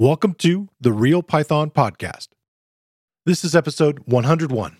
[0.00, 2.28] Welcome to the Real Python Podcast.
[3.26, 4.76] This is episode 101.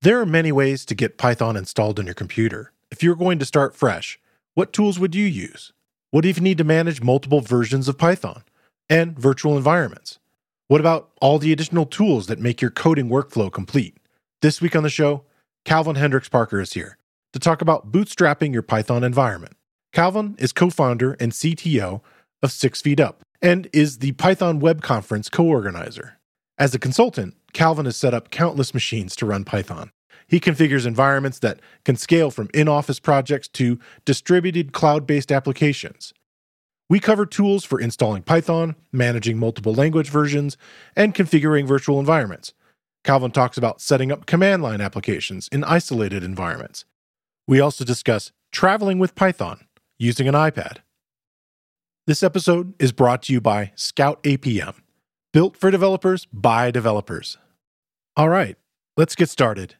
[0.00, 2.72] There are many ways to get Python installed on your computer.
[2.90, 4.18] If you're going to start fresh,
[4.54, 5.74] what tools would you use?
[6.10, 8.44] What if you need to manage multiple versions of Python
[8.88, 10.20] and virtual environments?
[10.68, 13.98] What about all the additional tools that make your coding workflow complete?
[14.40, 15.24] This week on the show,
[15.66, 16.96] Calvin Hendryx Parker is here
[17.34, 19.54] to talk about bootstrapping your Python environment.
[19.92, 22.00] Calvin is co founder and CTO
[22.42, 26.18] of Six Feet Up and is the Python Web Conference co organizer.
[26.58, 29.90] As a consultant, Calvin has set up countless machines to run Python.
[30.26, 36.12] He configures environments that can scale from in office projects to distributed cloud based applications.
[36.88, 40.56] We cover tools for installing Python, managing multiple language versions,
[40.94, 42.52] and configuring virtual environments.
[43.04, 46.84] Calvin talks about setting up command line applications in isolated environments.
[47.46, 49.66] We also discuss traveling with Python
[49.98, 50.78] using an iPad.
[52.06, 54.76] This episode is brought to you by Scout APM,
[55.32, 57.36] built for developers by developers.
[58.16, 58.56] All right,
[58.96, 59.74] let's get started.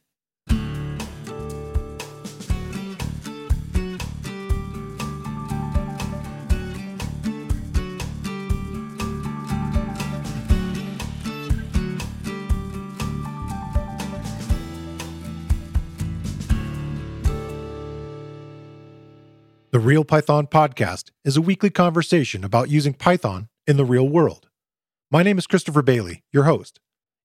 [19.77, 24.49] The Real Python Podcast is a weekly conversation about using Python in the real world.
[25.11, 26.81] My name is Christopher Bailey, your host.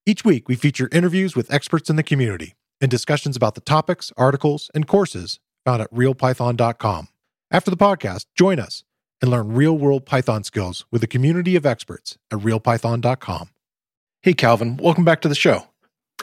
[0.05, 4.11] Each week, we feature interviews with experts in the community and discussions about the topics,
[4.17, 7.07] articles, and courses found at realpython.com.
[7.51, 8.83] After the podcast, join us
[9.21, 13.51] and learn real world Python skills with a community of experts at realpython.com.
[14.23, 15.67] Hey, Calvin, welcome back to the show.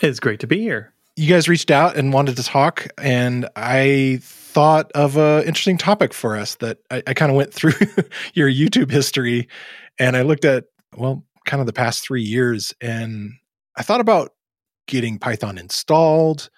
[0.03, 0.93] It's great to be here.
[1.19, 6.15] You guys reached out and wanted to talk, and I thought of an interesting topic
[6.15, 7.73] for us that I, I kind of went through
[8.35, 9.49] your YouTube history
[9.99, 13.33] and I looked at, well, kind of the past three years and
[13.77, 14.31] I thought about
[14.87, 16.51] getting Python installed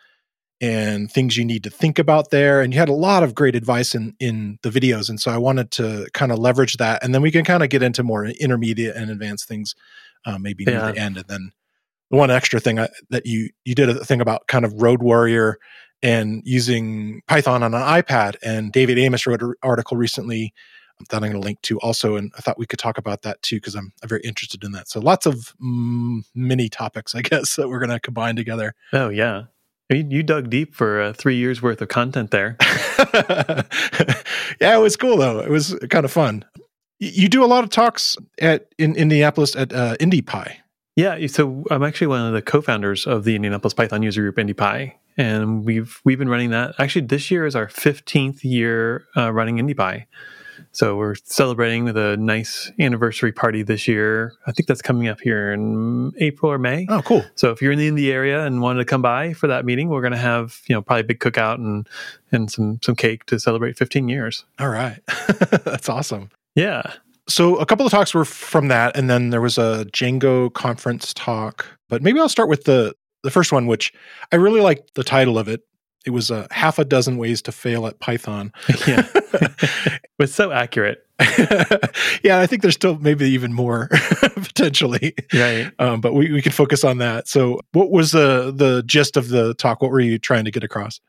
[0.61, 2.61] and things you need to think about there.
[2.61, 5.09] And you had a lot of great advice in, in the videos.
[5.09, 7.03] And so I wanted to kind of leverage that.
[7.03, 9.75] And then we can kind of get into more intermediate and advanced things
[10.27, 11.17] uh, maybe near the end.
[11.17, 11.53] And then
[12.11, 15.59] one extra thing I, that you you did a thing about kind of road warrior
[16.03, 18.37] and using Python on an iPad.
[18.43, 20.53] And David Amos wrote an article recently
[21.09, 22.17] that I'm going to link to also.
[22.17, 24.73] And I thought we could talk about that too, because I'm, I'm, very interested in
[24.73, 24.89] that.
[24.89, 28.75] So lots of mm, mini topics, I guess, that we're going to combine together.
[28.93, 29.45] Oh, yeah.
[29.93, 32.57] You dug deep for uh, three years worth of content there.
[34.61, 35.41] yeah, it was cool though.
[35.41, 36.45] It was kind of fun.
[37.01, 40.59] You do a lot of talks at in Indianapolis at uh, IndyPy.
[40.97, 44.93] Yeah, so I'm actually one of the co-founders of the Indianapolis Python user group IndyPy,
[45.17, 46.75] and we've we've been running that.
[46.79, 50.07] Actually, this year is our 15th year uh, running IndyPy.
[50.73, 54.35] So we're celebrating with a nice anniversary party this year.
[54.47, 56.87] I think that's coming up here in April or May.
[56.89, 57.25] Oh, cool!
[57.35, 59.89] So if you're in the Indy area and wanted to come by for that meeting,
[59.89, 61.89] we're going to have you know probably a big cookout and
[62.31, 64.45] and some some cake to celebrate 15 years.
[64.59, 65.01] All right,
[65.65, 66.31] that's awesome.
[66.55, 66.83] Yeah.
[67.31, 71.15] So a couple of talks were from that, and then there was a Django conference
[71.15, 71.65] talk.
[71.89, 73.93] But maybe I'll start with the the first one, which
[74.33, 75.61] I really liked the title of it.
[76.07, 78.53] It was a half a dozen ways to fail at Python.
[78.87, 79.07] yeah,
[80.19, 81.07] it's so accurate.
[82.23, 83.89] yeah, I think there's still maybe even more
[84.35, 85.15] potentially.
[85.35, 85.71] Right.
[85.79, 87.29] Um, but we, we can focus on that.
[87.29, 89.83] So, what was the the gist of the talk?
[89.83, 91.01] What were you trying to get across?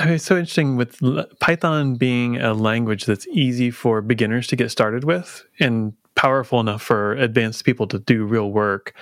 [0.00, 1.00] It's so interesting with
[1.40, 6.82] Python being a language that's easy for beginners to get started with and powerful enough
[6.82, 8.94] for advanced people to do real work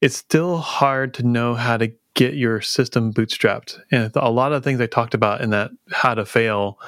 [0.00, 3.78] it's still hard to know how to get your system bootstrapped.
[3.90, 6.78] And a lot of things I talked about in that how to fail,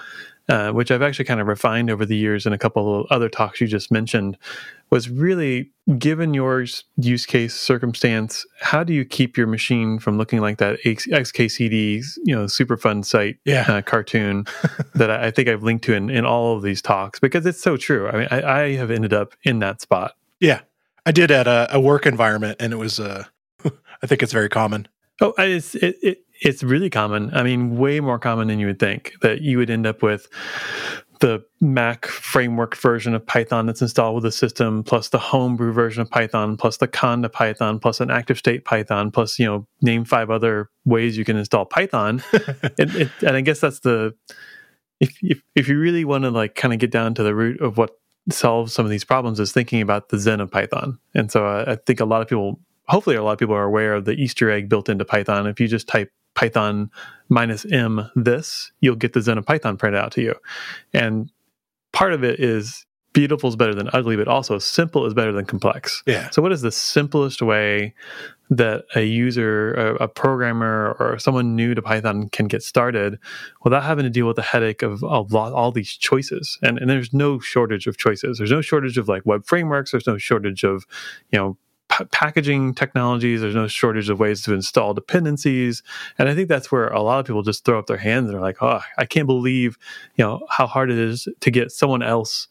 [0.49, 3.29] uh, which I've actually kind of refined over the years in a couple of other
[3.29, 4.39] talks you just mentioned,
[4.91, 6.65] was really given your
[6.97, 12.35] use case circumstance, how do you keep your machine from looking like that XKCD, you
[12.35, 13.65] know, super fun site yeah.
[13.69, 14.47] uh, cartoon
[14.95, 17.77] that I think I've linked to in, in all of these talks because it's so
[17.77, 18.09] true.
[18.09, 20.15] I mean, I, I have ended up in that spot.
[20.41, 20.61] Yeah.
[21.09, 23.01] I did at a, a work environment, and it was.
[23.01, 23.25] Uh,
[23.65, 24.89] I think it's very common.
[25.23, 27.35] Oh, it's it, it, it's really common.
[27.35, 29.15] I mean, way more common than you would think.
[29.23, 30.29] That you would end up with
[31.21, 36.03] the Mac framework version of Python that's installed with the system, plus the homebrew version
[36.03, 40.31] of Python, plus the Conda Python, plus an ActiveState Python, plus you know, name five
[40.31, 42.23] other ways you can install Python.
[42.33, 44.15] it, it, and I guess that's the
[45.01, 47.61] if, if if you really want to like kind of get down to the root
[47.61, 47.91] of what
[48.31, 50.99] solves some of these problems is thinking about the Zen of Python.
[51.15, 53.65] And so uh, I think a lot of people, hopefully, a lot of people are
[53.65, 55.47] aware of the Easter egg built into Python.
[55.47, 56.89] If you just type Python
[57.29, 60.35] minus m this, you'll get the Zen of Python printed out to you.
[60.95, 61.33] And
[61.93, 65.47] part of it is beautiful is better than ugly, but also simple is better than
[65.47, 66.05] complex.
[66.07, 66.31] Yeah.
[66.31, 67.93] So, what is the simplest way
[68.51, 73.19] that a user, a, a, programmer, or someone new to Python can get started
[73.65, 76.57] without having to deal with the headache of, of all these choices?
[76.63, 78.39] And, and there's no shortage of choices.
[78.39, 79.91] There's no shortage of like web frameworks.
[79.91, 80.87] There's no shortage of,
[81.33, 81.59] you know,
[81.89, 83.41] p- packaging technologies.
[83.41, 85.83] There's no shortage of ways to install dependencies.
[86.19, 88.37] And I think that's where a lot of people just throw up their hands and
[88.37, 89.79] are like, oh, I can't believe,
[90.17, 92.49] you know, how hard it is to get someone else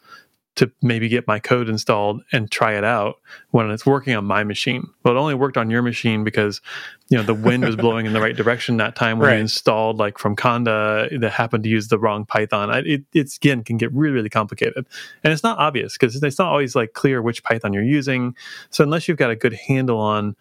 [0.58, 3.20] to maybe get my code installed and try it out
[3.52, 4.88] when it's working on my machine.
[5.04, 6.62] Well, it only worked on your machine because
[7.10, 9.36] you know the wind was blowing in the right direction that time when right.
[9.36, 12.70] you installed like from Conda that happened to use the wrong Python.
[12.86, 14.86] It, it's again can get really really complicated,
[15.24, 18.36] and it's not obvious because it's not always like clear which Python you're using.
[18.72, 20.36] So unless you've got a good handle on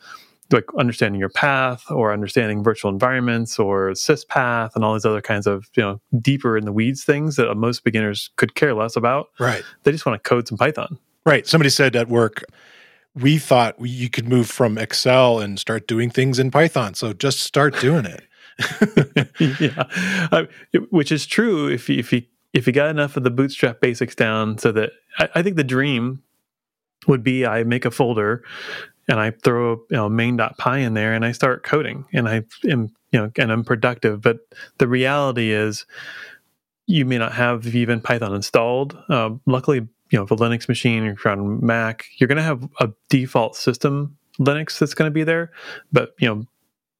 [0.52, 5.46] like understanding your path or understanding virtual environments or syspath and all these other kinds
[5.46, 9.28] of you know deeper in the weeds things that most beginners could care less about
[9.38, 9.62] right.
[9.82, 10.98] they just want to code some python.
[11.25, 11.46] Right.
[11.46, 12.44] Somebody said at work
[13.14, 17.40] we thought you could move from excel and start doing things in python so just
[17.40, 18.22] start doing it.
[19.60, 19.84] Yeah.
[20.32, 20.44] Uh,
[20.90, 22.22] which is true if you, if you
[22.54, 25.64] if you got enough of the bootstrap basics down so that I, I think the
[25.64, 26.22] dream
[27.06, 28.43] would be I make a folder
[29.08, 32.94] and I throw you know main.py in there and I start coding and I am
[33.12, 34.20] you know and I'm productive.
[34.20, 34.38] But
[34.79, 35.87] the reality is,
[36.87, 38.97] you may not have even Python installed.
[39.08, 42.69] Uh, luckily, you know, for Linux machine, if you're on Mac, you're going to have
[42.81, 45.50] a default system Linux that's going to be there.
[45.93, 46.44] But you know,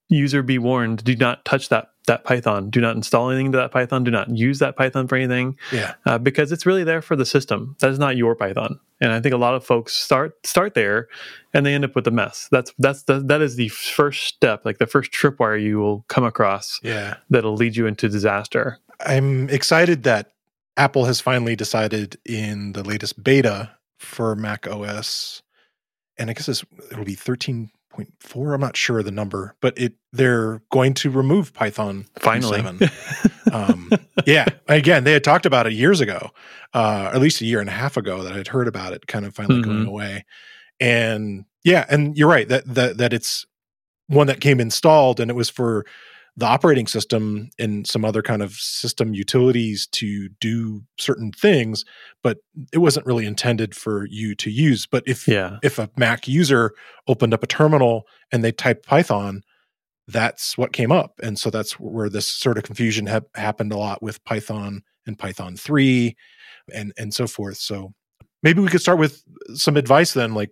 [0.08, 2.70] user be warned: do not touch that that Python.
[2.70, 4.05] Do not install anything to that Python.
[4.05, 5.56] Do not use that Python for anything.
[5.73, 5.94] Yeah.
[6.05, 7.76] Uh, because it's really there for the system.
[7.81, 8.81] That is not your Python.
[9.00, 11.08] And I think a lot of folks start start there,
[11.53, 12.49] and they end up with a mess.
[12.50, 16.25] That's that's the, that is the first step, like the first tripwire you will come
[16.25, 16.81] across.
[16.82, 17.17] Yeah.
[17.29, 18.79] That'll lead you into disaster.
[19.00, 20.32] I'm excited that
[20.76, 25.43] Apple has finally decided in the latest beta for Mac OS,
[26.17, 29.94] and I guess it'll be 13 0.4 i'm not sure of the number but it
[30.12, 32.60] they're going to remove python finally.
[33.52, 33.90] um,
[34.26, 36.31] yeah again they had talked about it years ago
[36.75, 39.25] uh, at least a year and a half ago that i'd heard about it kind
[39.25, 39.72] of finally mm-hmm.
[39.72, 40.25] going away.
[40.78, 43.46] And yeah and you're right that that that it's
[44.08, 45.84] one that came installed and it was for
[46.37, 51.85] the operating system and some other kind of system utilities to do certain things
[52.23, 52.38] but
[52.73, 54.87] it wasn't really intended for you to use.
[54.87, 55.59] But if yeah.
[55.62, 56.73] if a mac user
[57.06, 59.43] opened up a terminal and they typed python
[60.09, 61.19] that's what came up.
[61.21, 65.19] And so that's where this sort of confusion ha- happened a lot with python and
[65.19, 66.17] python 3
[66.73, 67.56] and and so forth.
[67.56, 67.93] So
[68.43, 69.23] maybe we could start with
[69.55, 70.50] some advice then like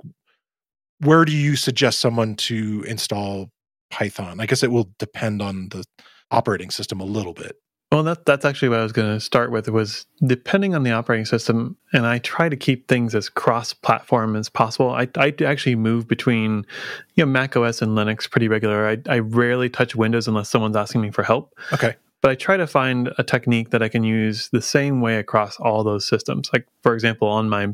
[1.00, 3.50] where do you suggest someone to install
[3.90, 4.40] Python.
[4.40, 5.84] I guess it will depend on the
[6.30, 7.56] operating system a little bit.
[7.92, 9.68] Well, that, that's actually what I was going to start with.
[9.68, 14.48] Was depending on the operating system, and I try to keep things as cross-platform as
[14.48, 14.90] possible.
[14.90, 16.66] I, I actually move between,
[17.14, 18.88] you know, Mac OS and Linux pretty regular.
[18.88, 21.54] I, I rarely touch Windows unless someone's asking me for help.
[21.72, 21.94] Okay.
[22.20, 25.56] But I try to find a technique that I can use the same way across
[25.60, 26.50] all those systems.
[26.52, 27.68] Like, for example, on my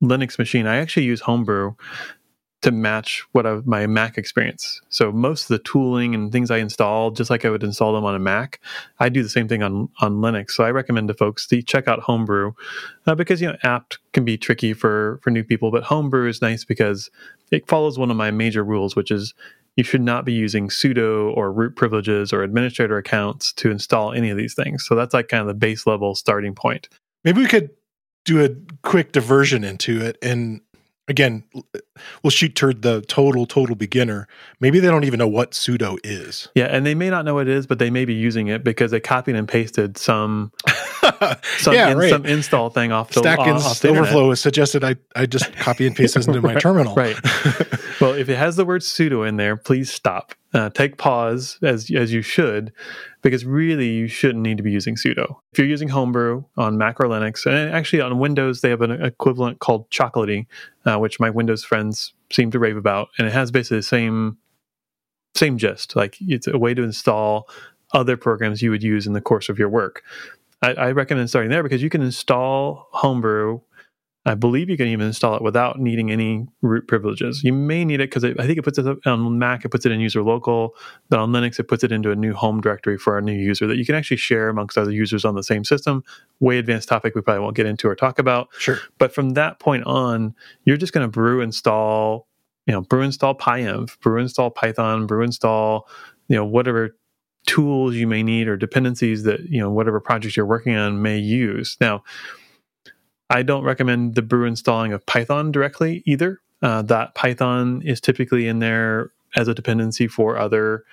[0.00, 1.74] Linux machine, I actually use Homebrew
[2.66, 4.82] to match what I, my Mac experience.
[4.88, 8.04] So most of the tooling and things I install, just like I would install them
[8.04, 8.60] on a Mac,
[8.98, 10.50] I do the same thing on on Linux.
[10.50, 12.54] So I recommend to folks to check out Homebrew
[13.06, 16.42] uh, because you know apt can be tricky for for new people, but Homebrew is
[16.42, 17.08] nice because
[17.52, 19.32] it follows one of my major rules, which is
[19.76, 24.30] you should not be using sudo or root privileges or administrator accounts to install any
[24.30, 24.84] of these things.
[24.84, 26.88] So that's like kind of the base level starting point.
[27.22, 27.70] Maybe we could
[28.26, 28.50] do a
[28.82, 30.60] quick diversion into it and
[31.08, 31.44] again,
[32.22, 34.28] we'll shoot toward the total total beginner.
[34.60, 36.48] Maybe they don't even know what sudo is.
[36.54, 38.64] Yeah, and they may not know what it is, but they may be using it
[38.64, 40.52] because they copied and pasted some
[41.58, 42.10] some, yeah, in, right.
[42.10, 45.52] some install thing off the Stack off, off the Overflow has suggested I I just
[45.54, 46.94] copy and paste this into my right, terminal.
[46.94, 47.16] Right.
[48.00, 50.34] well, if it has the word sudo in there, please stop.
[50.54, 52.72] Uh, take pause as as you should,
[53.26, 55.34] because really you shouldn't need to be using sudo.
[55.50, 58.92] If you're using Homebrew on Mac or Linux, and actually on Windows they have an
[59.02, 60.46] equivalent called Chocolatey,
[60.84, 64.38] uh, which my Windows friends seem to rave about, and it has basically the same
[65.34, 65.96] same gist.
[65.96, 67.48] Like it's a way to install
[67.92, 70.04] other programs you would use in the course of your work.
[70.62, 73.60] I, I recommend starting there because you can install Homebrew
[74.26, 77.44] I believe you can even install it without needing any root privileges.
[77.44, 79.92] You may need it because I think it puts it on Mac, it puts it
[79.92, 80.74] in user local.
[81.10, 83.68] Then on Linux, it puts it into a new home directory for a new user
[83.68, 86.02] that you can actually share amongst other users on the same system.
[86.40, 88.48] Way advanced topic we probably won't get into or talk about.
[88.58, 88.78] Sure.
[88.98, 92.26] But from that point on, you're just going to brew install,
[92.66, 95.88] you know, brew install PyEnv, brew install Python, brew install,
[96.26, 96.96] you know, whatever
[97.46, 101.16] tools you may need or dependencies that, you know, whatever project you're working on may
[101.16, 101.76] use.
[101.80, 102.02] Now,
[103.30, 106.40] I don't recommend the brew installing of Python directly either.
[106.62, 110.84] Uh, that Python is typically in there as a dependency for other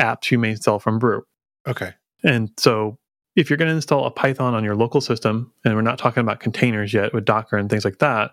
[0.00, 1.24] apps you may install from Brew.
[1.66, 1.92] Okay.
[2.24, 2.98] And so
[3.36, 6.20] if you're going to install a Python on your local system, and we're not talking
[6.20, 8.32] about containers yet with Docker and things like that,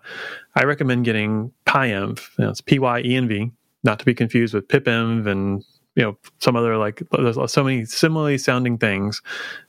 [0.54, 2.38] I recommend getting PyEnv.
[2.38, 3.50] You know, it's P Y E N V,
[3.84, 5.64] not to be confused with pipenv and
[6.00, 9.20] you know some other like there's so many similarly sounding things.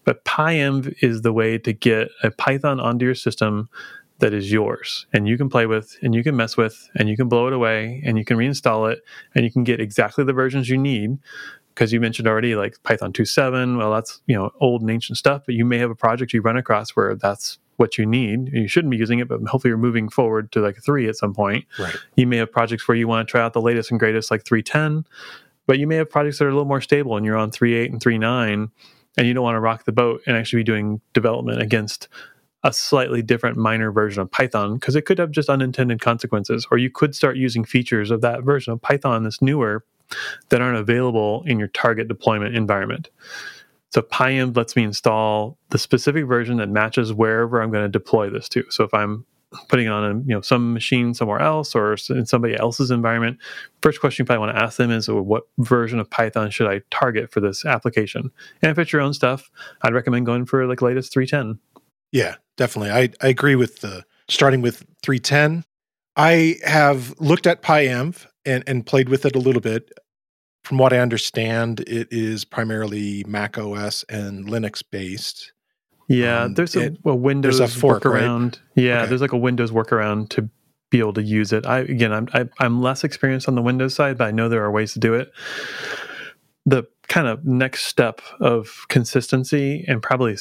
[0.05, 3.67] But PyEnv is the way to get a Python onto your system
[4.19, 7.17] that is yours and you can play with and you can mess with and you
[7.17, 8.99] can blow it away and you can reinstall it
[9.35, 11.17] and you can get exactly the versions you need
[11.73, 15.41] because you mentioned already like python 2.7 well that's you know old and ancient stuff
[15.47, 18.67] but you may have a project you run across where that's what you need you
[18.67, 21.65] shouldn't be using it but hopefully you're moving forward to like 3 at some point
[21.79, 24.29] right you may have projects where you want to try out the latest and greatest
[24.29, 25.03] like 310
[25.71, 27.93] but you may have projects that are a little more stable and you're on 3.8
[27.93, 28.69] and 3.9
[29.15, 32.09] and you don't want to rock the boat and actually be doing development against
[32.65, 36.77] a slightly different minor version of Python because it could have just unintended consequences, or
[36.77, 39.85] you could start using features of that version of Python that's newer
[40.49, 43.09] that aren't available in your target deployment environment.
[43.91, 48.29] So PyEnv lets me install the specific version that matches wherever I'm going to deploy
[48.29, 48.65] this to.
[48.71, 49.25] So if I'm
[49.67, 53.37] putting on a, you know some machine somewhere else or in somebody else's environment,
[53.81, 56.81] first question you probably want to ask them is what version of Python should I
[56.91, 58.31] target for this application?
[58.61, 59.49] And if it's your own stuff,
[59.81, 61.59] I'd recommend going for like latest 310.
[62.11, 62.91] Yeah, definitely.
[62.91, 65.63] I, I agree with the starting with 310.
[66.15, 69.91] I have looked at PyEnv and, and played with it a little bit.
[70.63, 75.53] From what I understand, it is primarily Mac OS and Linux based.
[76.11, 78.59] Yeah, um, there's a, it, a Windows there's a fork, workaround.
[78.75, 78.83] Right?
[78.83, 79.09] Yeah, okay.
[79.09, 80.49] there's like a Windows workaround to
[80.89, 81.65] be able to use it.
[81.65, 84.31] I again, I'm I, am i am less experienced on the Windows side, but I
[84.31, 85.31] know there are ways to do it.
[86.65, 90.37] The kind of next step of consistency and probably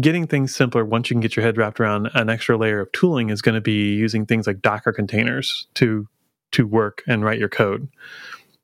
[0.00, 2.92] getting things simpler once you can get your head wrapped around an extra layer of
[2.92, 6.06] tooling is going to be using things like Docker containers to
[6.52, 7.88] to work and write your code.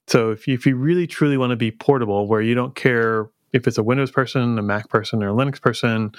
[0.06, 3.30] So if you, if you really truly want to be portable, where you don't care
[3.52, 6.12] if it's a Windows person, a Mac person, or a Linux person,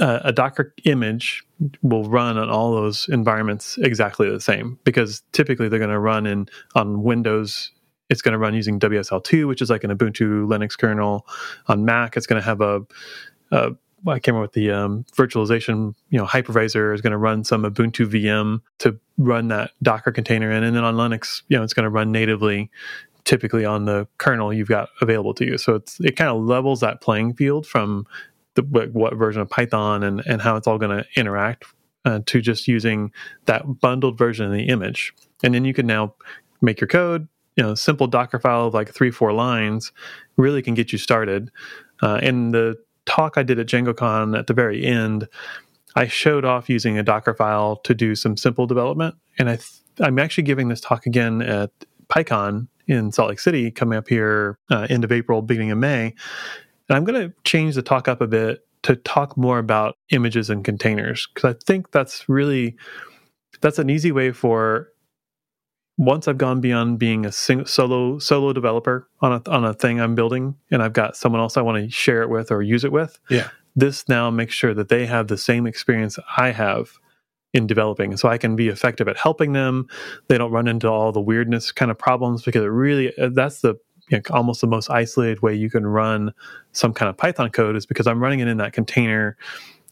[0.00, 1.42] uh, a Docker image
[1.82, 6.26] will run on all those environments exactly the same because typically they're going to run
[6.26, 7.70] in on Windows.
[8.08, 11.26] It's going to run using WSL2, which is like an Ubuntu Linux kernel.
[11.66, 12.80] On Mac, it's going to have a,
[13.50, 13.72] a
[14.06, 17.62] I came up with the um, virtualization, you know, hypervisor is going to run some
[17.62, 21.74] Ubuntu VM to run that Docker container in, and then on Linux, you know, it's
[21.74, 22.70] going to run natively,
[23.24, 25.58] typically on the kernel you've got available to you.
[25.58, 28.06] So it's it kind of levels that playing field from
[28.54, 31.64] the what, version of Python and and how it's all going to interact
[32.04, 33.12] uh, to just using
[33.46, 36.14] that bundled version of the image, and then you can now
[36.60, 37.28] make your code.
[37.56, 39.92] You know, simple Docker file of like three four lines
[40.36, 41.50] really can get you started.
[42.00, 45.28] Uh, and the talk I did at DjangoCon at the very end,
[45.94, 49.14] I showed off using a Docker file to do some simple development.
[49.38, 51.70] And I th- I'm actually giving this talk again at
[52.08, 56.14] PyCon in Salt Lake City coming up here uh, end of April, beginning of May.
[56.88, 60.50] And I'm going to change the talk up a bit to talk more about images
[60.50, 62.76] and containers because I think that's really
[63.60, 64.88] that's an easy way for
[65.98, 70.00] once I've gone beyond being a sing, solo solo developer on a on a thing
[70.00, 72.84] I'm building, and I've got someone else I want to share it with or use
[72.84, 76.98] it with, yeah, this now makes sure that they have the same experience I have
[77.52, 79.88] in developing, so I can be effective at helping them.
[80.28, 83.60] They don't run into all the weirdness kind of problems because it really uh, that's
[83.60, 83.74] the
[84.08, 86.32] you know, almost the most isolated way you can run
[86.72, 89.36] some kind of Python code is because I'm running it in that container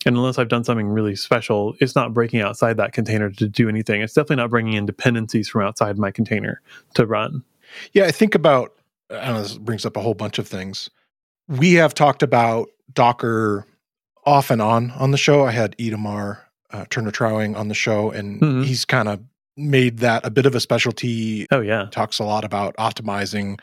[0.06, 3.68] and unless I've done something really special, it's not breaking outside that container to do
[3.68, 4.00] anything.
[4.00, 6.62] It's definitely not bringing in dependencies from outside my container
[6.94, 7.44] to run.
[7.92, 8.72] Yeah, I think about,
[9.10, 10.88] I know this brings up a whole bunch of things.
[11.48, 13.66] We have talked about Docker
[14.24, 15.44] off and on on the show.
[15.44, 16.38] I had Itamar
[16.72, 18.62] uh, Turner Trauring on the show, and mm-hmm.
[18.62, 19.20] he's kind of
[19.56, 21.46] made that a bit of a specialty.
[21.50, 21.88] Oh, yeah.
[21.90, 23.58] Talks a lot about optimizing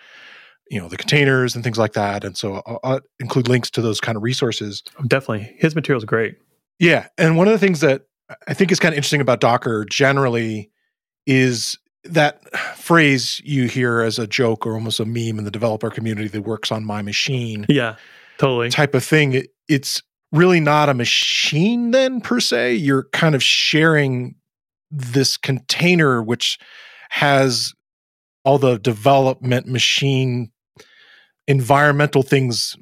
[0.70, 3.82] you know the containers and things like that and so I'll, I'll, include links to
[3.82, 6.38] those kind of resources definitely his material is great
[6.80, 8.04] yeah and one of the things that
[8.48, 10.70] i think is kind of interesting about docker generally
[11.26, 12.44] is that
[12.78, 16.42] phrase you hear as a joke or almost a meme in the developer community that
[16.42, 17.96] works on my machine yeah
[18.38, 23.36] totally type of thing it, it's really not a machine then per se you're kind
[23.36, 24.36] of sharing
[24.92, 26.60] this container which
[27.10, 27.74] has
[28.44, 30.52] all the development machine
[31.48, 32.76] environmental things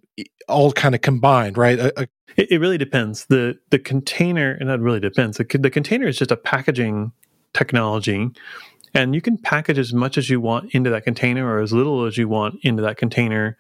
[0.48, 1.80] all kind of combined, right?
[1.80, 3.26] A, a, it, it, really depends.
[3.26, 5.38] the The container, and that really depends.
[5.38, 7.12] The, the container is just a packaging
[7.54, 8.30] technology,
[8.94, 12.06] and you can package as much as you want into that container, or as little
[12.06, 13.58] as you want into that container,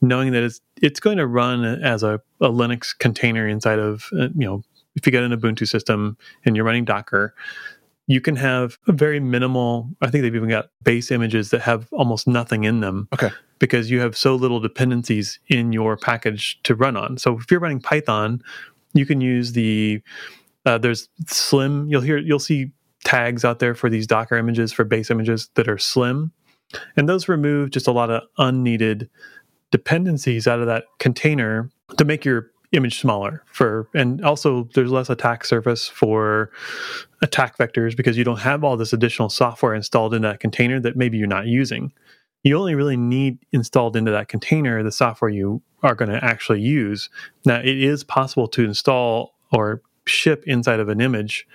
[0.00, 4.28] knowing that it's it's going to run as a, a Linux container inside of uh,
[4.36, 4.62] you know
[4.96, 7.34] if you get an Ubuntu system and you're running Docker,
[8.06, 9.90] you can have a very minimal.
[10.00, 13.08] I think they've even got base images that have almost nothing in them.
[13.12, 13.30] Okay.
[13.58, 17.18] Because you have so little dependencies in your package to run on.
[17.18, 18.42] So if you're running Python,
[18.94, 20.02] you can use the
[20.64, 21.88] uh, there's slim.
[21.88, 22.72] You'll hear you'll see
[23.04, 26.32] tags out there for these Docker images for base images that are slim,
[26.96, 29.08] and those remove just a lot of unneeded
[29.76, 35.10] dependencies out of that container to make your image smaller for and also there's less
[35.10, 36.50] attack surface for
[37.20, 40.96] attack vectors because you don't have all this additional software installed in that container that
[40.96, 41.92] maybe you're not using.
[42.42, 46.60] You only really need installed into that container the software you are going to actually
[46.62, 47.10] use.
[47.44, 51.46] Now it is possible to install or ship inside of an image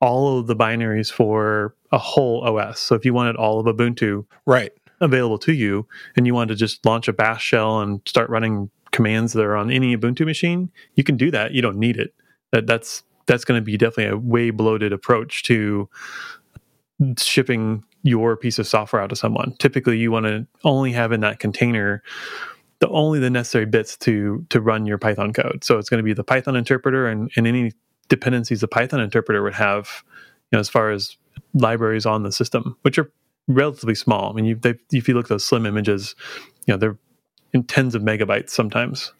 [0.00, 4.24] all of the binaries for a whole os so if you wanted all of ubuntu
[4.46, 4.72] Right.
[5.02, 8.70] Available to you and you want to just launch a bash shell and start running
[8.92, 11.52] commands that are on any ubuntu machine you can do that.
[11.52, 12.14] You don't need it.
[12.52, 15.88] That that's that's going to be definitely a way bloated approach to
[17.18, 19.54] shipping your piece of software out to someone.
[19.58, 22.02] Typically you want to only have in that container
[22.78, 25.64] the only the necessary bits to to run your python code.
[25.64, 27.72] So it's going to be the python interpreter and, and any
[28.08, 30.04] dependencies the python interpreter would have
[30.50, 31.16] you know as far as
[31.54, 33.10] libraries on the system which are
[33.48, 34.30] relatively small.
[34.30, 36.14] I mean, you, they, if you look at those slim images,
[36.66, 36.98] you know they're
[37.52, 39.12] in tens of megabytes sometimes.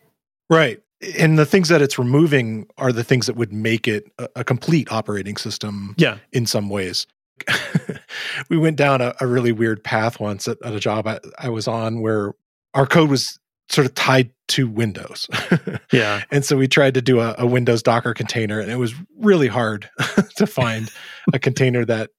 [0.48, 0.80] Right.
[1.18, 4.44] And the things that it's removing are the things that would make it a, a
[4.44, 7.06] complete operating system Yeah, in some ways.
[8.48, 11.48] we went down a, a really weird path once at, at a job I, I
[11.48, 12.34] was on where
[12.74, 13.38] our code was
[13.68, 15.28] sort of tied to Windows.
[15.92, 18.94] yeah, and so we tried to do a, a Windows Docker container, and it was
[19.18, 19.90] really hard
[20.36, 20.90] to find
[21.32, 22.10] a container that,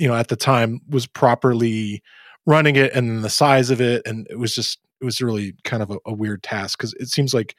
[0.00, 2.02] you know, at the time was properly
[2.46, 4.00] running it and the size of it.
[4.06, 7.08] And it was just, it was really kind of a, a weird task because it
[7.08, 7.54] seems like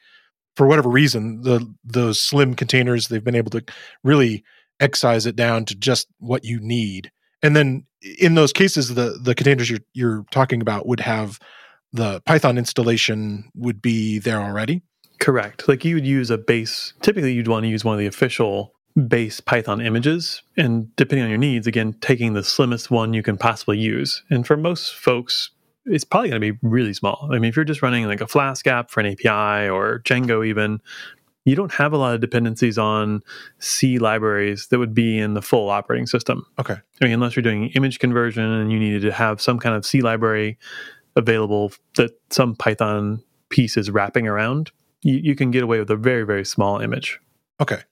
[0.56, 3.64] for whatever reason, the those slim containers, they've been able to
[4.02, 4.44] really
[4.80, 7.10] excise it down to just what you need.
[7.42, 7.86] And then
[8.18, 11.38] in those cases, the the containers you're you're talking about would have
[11.92, 14.82] the Python installation would be there already.
[15.20, 15.68] correct.
[15.68, 16.92] Like you would use a base.
[17.00, 18.74] Typically, you'd want to use one of the official
[19.08, 23.36] base Python images, and depending on your needs, again, taking the slimmest one you can
[23.36, 24.22] possibly use.
[24.30, 25.50] And for most folks,
[25.86, 27.28] it's probably going to be really small.
[27.32, 30.46] I mean, if you're just running like a Flask app for an API or Django,
[30.46, 30.80] even,
[31.44, 33.22] you don't have a lot of dependencies on
[33.58, 36.46] C libraries that would be in the full operating system.
[36.58, 36.74] Okay.
[36.74, 39.84] I mean, unless you're doing image conversion and you needed to have some kind of
[39.84, 40.58] C library
[41.16, 44.70] available that some Python piece is wrapping around,
[45.02, 47.18] you, you can get away with a very, very small image.
[47.60, 47.82] Okay.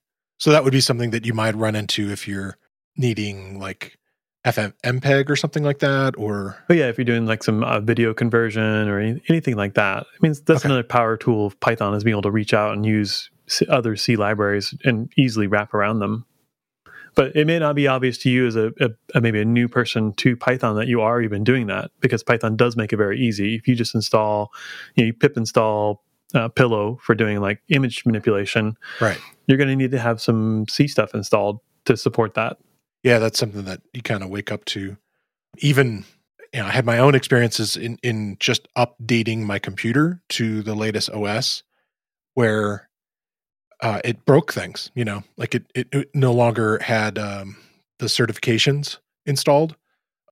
[0.41, 2.57] So that would be something that you might run into if you're
[2.97, 3.99] needing like
[4.47, 7.81] FM MPEG or something like that, or But yeah, if you're doing like some uh,
[7.81, 10.69] video conversion or any, anything like that, I mean, that's Okay.
[10.69, 13.31] another power tool of Python is being able to reach out and use
[13.69, 16.25] other C libraries and easily wrap around them.
[17.17, 19.69] But it may not be obvious to you as a, a, a maybe a new
[19.69, 23.21] person to Python that you are even doing that because Python does make it very
[23.21, 23.57] easy.
[23.57, 24.53] If you just install,
[24.95, 26.03] you know, you pip install
[26.35, 29.19] uh, Pillow for doing like image manipulation, right.
[29.51, 32.59] You're going to need to have some C stuff installed to support that.
[33.03, 34.97] Yeah, that's something that you kind of wake up to.
[35.59, 36.05] Even
[36.53, 40.75] you know, I had my own experiences in in just updating my computer to the
[40.75, 41.63] latest OS,
[42.35, 42.89] where
[43.83, 44.91] uh, it broke things.
[44.95, 47.57] You know, like it it, it no longer had um,
[47.99, 49.77] the certifications installed.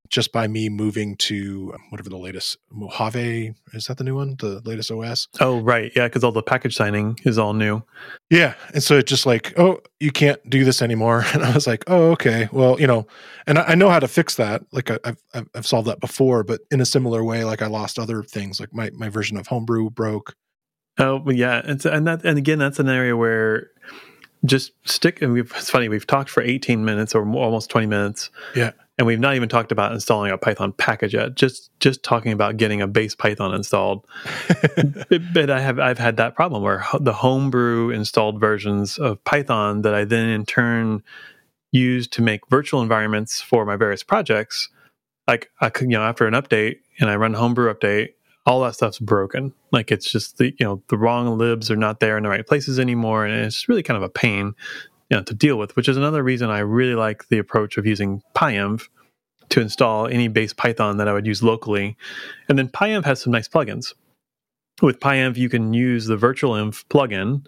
[0.09, 4.37] Just by me moving to um, whatever the latest Mojave is that the new one,
[4.39, 5.29] the latest OS.
[5.41, 5.93] Oh, right.
[5.95, 6.09] Yeah.
[6.09, 7.83] Because all the package signing is all new.
[8.31, 8.55] Yeah.
[8.73, 11.25] And so it's just like, oh, you can't do this anymore.
[11.35, 12.49] And I was like, oh, okay.
[12.51, 13.07] Well, you know,
[13.47, 14.63] and I, I know how to fix that.
[14.73, 17.99] Like I, I've, I've solved that before, but in a similar way, like I lost
[17.99, 18.59] other things.
[18.59, 20.35] Like my, my version of Homebrew broke.
[20.99, 23.71] Oh yeah, and so, and that and again, that's an area where
[24.45, 25.23] just stick.
[25.23, 28.31] And we've, it's funny we've talked for eighteen minutes or more, almost twenty minutes.
[28.55, 28.73] Yeah.
[28.99, 31.37] And we've not even talked about installing a Python package yet.
[31.37, 34.05] Just just talking about getting a base Python installed.
[35.09, 39.83] but, but I have I've had that problem where the homebrew installed versions of Python
[39.83, 41.03] that I then in turn
[41.71, 44.69] use to make virtual environments for my various projects.
[45.29, 48.15] Like I could, you know, after an update and I run homebrew update,
[48.47, 49.53] all that stuff's broken.
[49.71, 52.47] Like it's just the you know the wrong libs are not there in the right
[52.47, 54.55] places anymore, and it's really kind of a pain
[55.11, 55.77] you know, to deal with.
[55.77, 58.89] Which is another reason I really like the approach of using PyEnv
[59.51, 61.97] to install any base Python that I would use locally.
[62.49, 63.95] And then PyEnv has some nice plugins.
[64.83, 67.47] With PyEnv, you can use the virtualenv plugin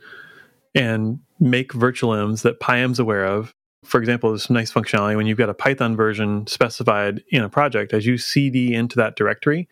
[0.75, 3.55] and make virtualenvs that PyEnv's aware of.
[3.85, 7.49] For example, there's some nice functionality when you've got a Python version specified in a
[7.49, 7.93] project.
[7.93, 9.69] As you cd into that directory,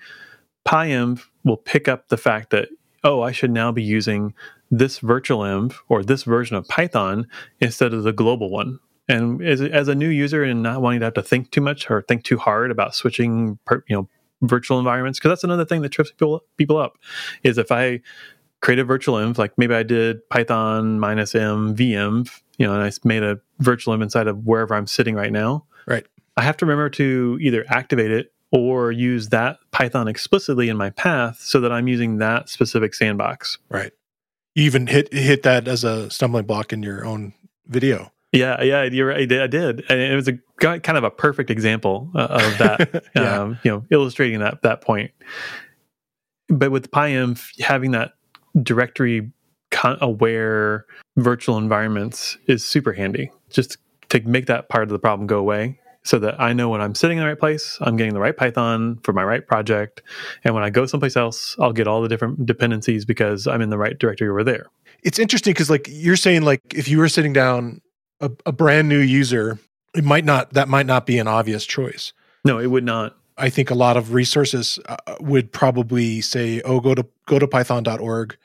[0.66, 2.68] PyEnv will pick up the fact that,
[3.05, 4.35] oh, I should now be using
[4.70, 7.26] this virtual env or this version of Python
[7.61, 8.78] instead of the global one.
[9.09, 11.90] And as, as a new user and not wanting to have to think too much
[11.90, 14.09] or think too hard about switching, per, you know,
[14.42, 16.98] virtual environments, because that's another thing that trips people people up,
[17.42, 18.00] is if I
[18.61, 22.83] create a virtual env, like maybe I did Python minus m venv, you know, and
[22.83, 25.64] I made a virtual env inside of wherever I'm sitting right now.
[25.87, 26.07] Right.
[26.37, 30.90] I have to remember to either activate it or use that Python explicitly in my
[30.90, 33.59] path so that I'm using that specific sandbox.
[33.70, 33.92] Right.
[34.54, 37.34] You even hit hit that as a stumbling block in your own
[37.66, 38.12] video.
[38.32, 39.20] Yeah, yeah, you're right.
[39.32, 43.04] I did, and it was a kind of a perfect example uh, of that.
[43.16, 43.40] yeah.
[43.40, 45.12] um, you know, illustrating that that point.
[46.48, 48.12] But with PyEnv, having that
[48.62, 49.30] directory
[49.82, 53.30] aware virtual environments is super handy.
[53.50, 56.80] Just to make that part of the problem go away so that I know when
[56.80, 60.02] I'm sitting in the right place, I'm getting the right Python for my right project.
[60.44, 63.70] And when I go someplace else, I'll get all the different dependencies because I'm in
[63.70, 64.66] the right directory over there.
[65.02, 67.80] It's interesting because, like, you're saying, like, if you were sitting down
[68.20, 69.58] a, a brand new user,
[69.94, 72.12] it might not, that might not be an obvious choice.
[72.44, 73.16] No, it would not.
[73.37, 77.46] I think a lot of resources uh, would probably say, "Oh, go to go to
[77.46, 78.37] python.org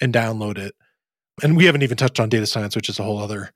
[0.00, 0.74] and download it."
[1.42, 3.52] And we haven't even touched on data science, which is a whole other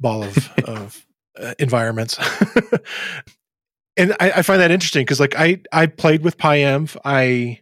[0.00, 1.06] ball of, of
[1.38, 2.18] uh, environments.
[3.96, 6.96] and I, I, find that interesting because like I I played with PyEnv.
[7.04, 7.60] I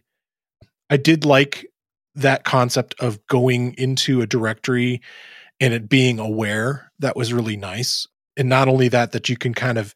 [0.89, 1.65] I did like
[2.15, 5.01] that concept of going into a directory
[5.59, 6.91] and it being aware.
[6.99, 8.07] That was really nice.
[8.35, 9.93] And not only that, that you can kind of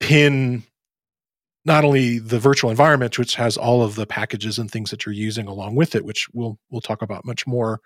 [0.00, 0.64] pin
[1.64, 5.14] not only the virtual environment, which has all of the packages and things that you're
[5.14, 7.80] using along with it, which we'll we'll talk about much more,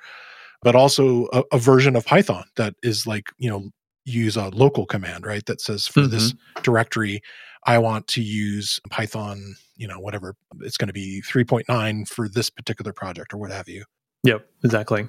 [0.62, 3.70] but also a, a version of Python that is like you know
[4.06, 5.44] use a local command, right?
[5.46, 6.10] That says for mm-hmm.
[6.10, 7.20] this directory,
[7.64, 12.48] I want to use Python, you know, whatever it's going to be 3.9 for this
[12.48, 13.84] particular project or what have you.
[14.22, 15.08] Yep, exactly.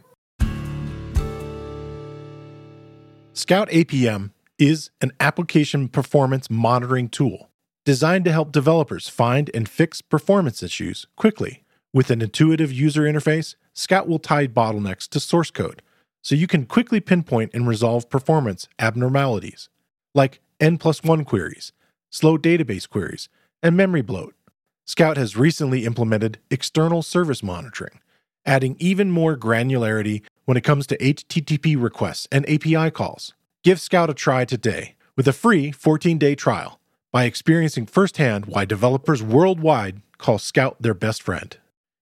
[3.34, 7.52] Scout APM is an application performance monitoring tool
[7.86, 11.64] designed to help developers find and fix performance issues quickly.
[11.94, 15.82] With an intuitive user interface, Scout will tie bottlenecks to source code
[16.28, 19.70] so you can quickly pinpoint and resolve performance abnormalities,
[20.14, 21.72] like n plus 1 queries,
[22.10, 23.30] slow database queries,
[23.64, 24.36] and memory bloat.
[24.84, 28.02] Scout has recently implemented external service monitoring,
[28.46, 33.34] adding even more granularity when it comes to HTTP requests and API calls.
[33.64, 36.78] Give Scout a try today with a free 14 day trial
[37.10, 41.56] by experiencing firsthand why developers worldwide call Scout their best friend.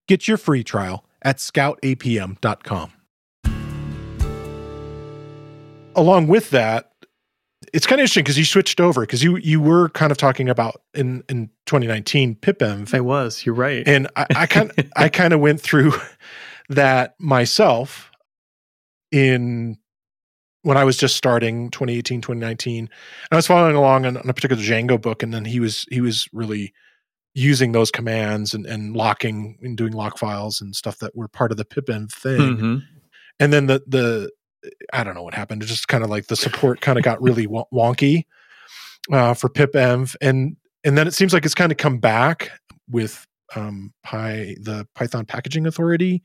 [0.07, 2.91] Get your free trial at scoutapm.com
[5.95, 6.91] along with that,
[7.73, 10.49] it's kind of interesting because you switched over because you you were kind of talking
[10.49, 12.93] about in in 2019 pipenv.
[12.93, 13.45] I was.
[13.45, 13.87] You're right.
[13.87, 15.93] And I, I kind I kind of went through
[16.69, 18.11] that myself
[19.11, 19.77] in
[20.63, 22.89] when I was just starting 2018 2019 and
[23.31, 26.01] I was following along on, on, a particular Django book and then he was he
[26.01, 26.73] was really
[27.35, 31.51] using those commands and, and locking and doing lock files and stuff that were part
[31.51, 32.77] of the pipenv thing mm-hmm.
[33.39, 34.31] and then the the
[34.93, 35.63] I don't know what happened.
[35.63, 38.25] It just kind of like the support kind of got really wonky
[39.11, 42.51] uh, for pipenv, and and then it seems like it's kind of come back
[42.89, 46.23] with um, Py the Python Packaging Authority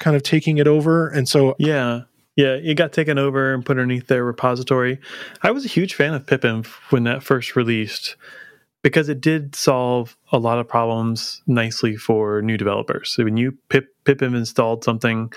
[0.00, 2.02] kind of taking it over, and so yeah.
[2.36, 4.98] Yeah, it got taken over and put underneath their repository.
[5.42, 8.16] I was a huge fan of pipenv when that first released
[8.82, 13.10] because it did solve a lot of problems nicely for new developers.
[13.10, 15.32] So when you pip pipenv installed something,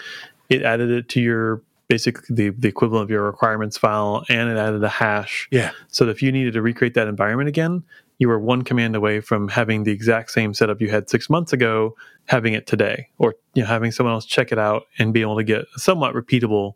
[0.50, 4.58] it added it to your basically the, the equivalent of your requirements file and it
[4.58, 5.48] added a hash.
[5.52, 5.72] Yeah.
[5.88, 7.84] So that if you needed to recreate that environment again,
[8.20, 11.54] you were one command away from having the exact same setup you had six months
[11.54, 11.96] ago,
[12.26, 15.38] having it today, or you know, having someone else check it out and be able
[15.38, 16.74] to get a somewhat repeatable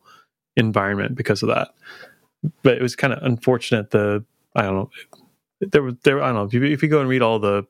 [0.55, 1.69] environment because of that.
[2.61, 3.89] But it was kind of unfortunate.
[3.89, 4.23] The
[4.55, 4.89] I don't know.
[5.61, 6.21] There was there.
[6.21, 7.65] I don't know if you, if you go and read all the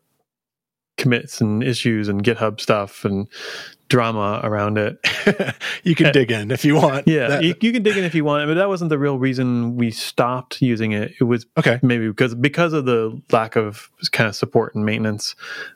[0.97, 3.27] commits and issues and GitHub stuff and
[3.91, 4.97] drama around it.
[5.83, 7.07] you can dig in if you want.
[7.07, 9.75] Yeah, you, you, can dig in if you want, but that wasn't the real reason
[9.75, 11.13] we stopped using it.
[11.19, 15.35] It was okay, maybe because because of the lack of kind of support and maintenance.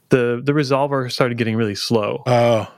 [0.10, 2.24] The the resolver started getting really slow.
[2.26, 2.72] Oh,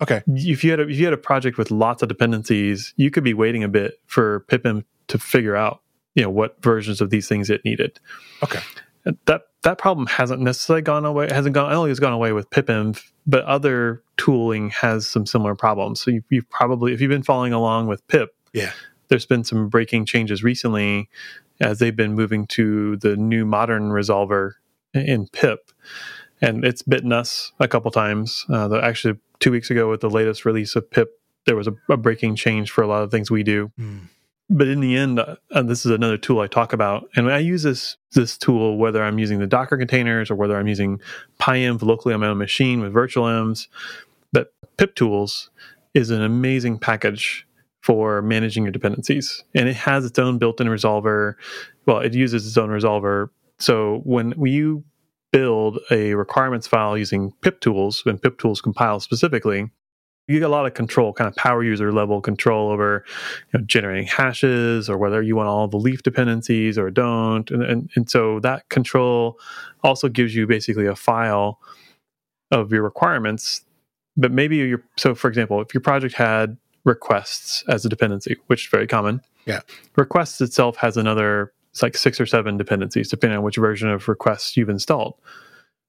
[0.00, 0.22] okay.
[0.26, 3.24] If you had a, if you had a project with lots of dependencies, you could
[3.24, 5.82] be waiting a bit for pipenv to figure out
[6.14, 8.00] you know what versions of these things it needed.
[8.42, 8.60] Okay,
[9.04, 11.28] that that problem hasn't necessarily gone away.
[11.30, 11.72] Hasn't gone.
[11.72, 16.00] Only has gone away with pipenv, but other tooling has some similar problems.
[16.00, 18.72] So you, you've probably, if you've been following along with pip, yeah,
[19.08, 21.08] there's been some breaking changes recently
[21.60, 24.52] as they've been moving to the new modern resolver
[24.94, 25.70] in pip,
[26.40, 28.44] and it's bitten us a couple times.
[28.48, 31.96] Uh, actually, two weeks ago with the latest release of pip there was a, a
[31.96, 33.70] breaking change for a lot of things we do.
[33.78, 34.02] Mm.
[34.50, 37.38] But in the end, uh, and this is another tool I talk about, and I
[37.38, 41.00] use this this tool whether I'm using the Docker containers or whether I'm using
[41.40, 43.68] PyEnv locally on my own machine with virtual envs.
[44.32, 45.50] That pip tools
[45.94, 47.46] is an amazing package
[47.82, 51.34] for managing your dependencies, and it has its own built-in resolver.
[51.86, 53.30] Well, it uses its own resolver.
[53.58, 54.84] So when you
[55.32, 59.70] build a requirements file using pip tools and pip tools compile specifically,
[60.28, 63.04] you get a lot of control, kind of power user level control over
[63.52, 67.50] you know, generating hashes or whether you want all the leaf dependencies or don't.
[67.50, 69.38] And, and, and so that control
[69.82, 71.58] also gives you basically a file
[72.50, 73.64] of your requirements.
[74.16, 78.64] But maybe you're, so for example, if your project had requests as a dependency, which
[78.64, 79.20] is very common.
[79.46, 79.60] Yeah.
[79.96, 84.08] Requests itself has another, it's like six or seven dependencies, depending on which version of
[84.08, 85.14] requests you've installed.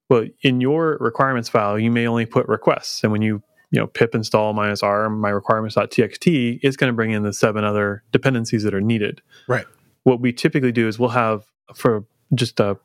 [0.09, 3.03] Well, in your requirements file, you may only put requests.
[3.03, 3.41] And when you
[3.73, 7.65] you know pip install minus r my requirements.txt is going to bring in the seven
[7.65, 9.65] other dependencies that are needed Right.
[10.03, 11.43] what we typically do is we'll have
[11.75, 12.77] for just a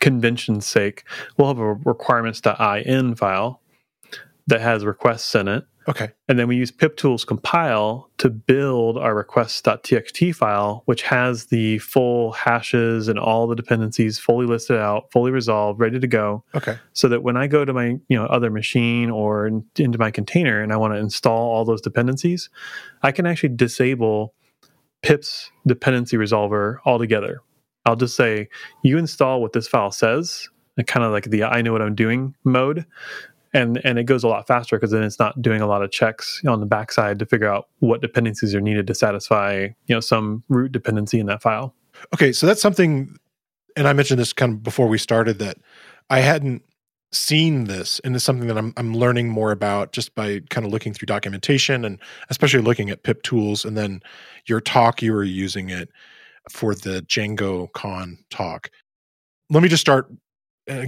[0.00, 1.04] convention's sake
[1.36, 3.60] we'll have a requirements.in file
[4.50, 6.10] that has requests in it Okay.
[6.28, 11.78] and then we use pip tools compile to build our requests.txt file, which has the
[11.78, 16.44] full hashes and all the dependencies fully listed out, fully resolved, ready to go.
[16.54, 16.78] Okay.
[16.92, 20.10] So that when I go to my you know other machine or in, into my
[20.10, 22.50] container and I want to install all those dependencies,
[23.02, 24.34] I can actually disable
[25.02, 27.40] pip's dependency resolver altogether.
[27.86, 28.48] I'll just say
[28.84, 30.48] you install what this file says,
[30.86, 32.84] kind of like the I know what I'm doing mode
[33.52, 35.90] and and it goes a lot faster because then it's not doing a lot of
[35.90, 40.00] checks on the backside to figure out what dependencies are needed to satisfy you know
[40.00, 41.74] some root dependency in that file.
[42.14, 42.32] Okay.
[42.32, 43.16] So that's something,
[43.76, 45.58] and I mentioned this kind of before we started that
[46.08, 46.62] I hadn't
[47.12, 50.72] seen this, and it's something that I'm I'm learning more about just by kind of
[50.72, 54.00] looking through documentation and especially looking at pip tools, and then
[54.46, 55.90] your talk you were using it
[56.48, 58.70] for the DjangoCon talk.
[59.50, 60.10] Let me just start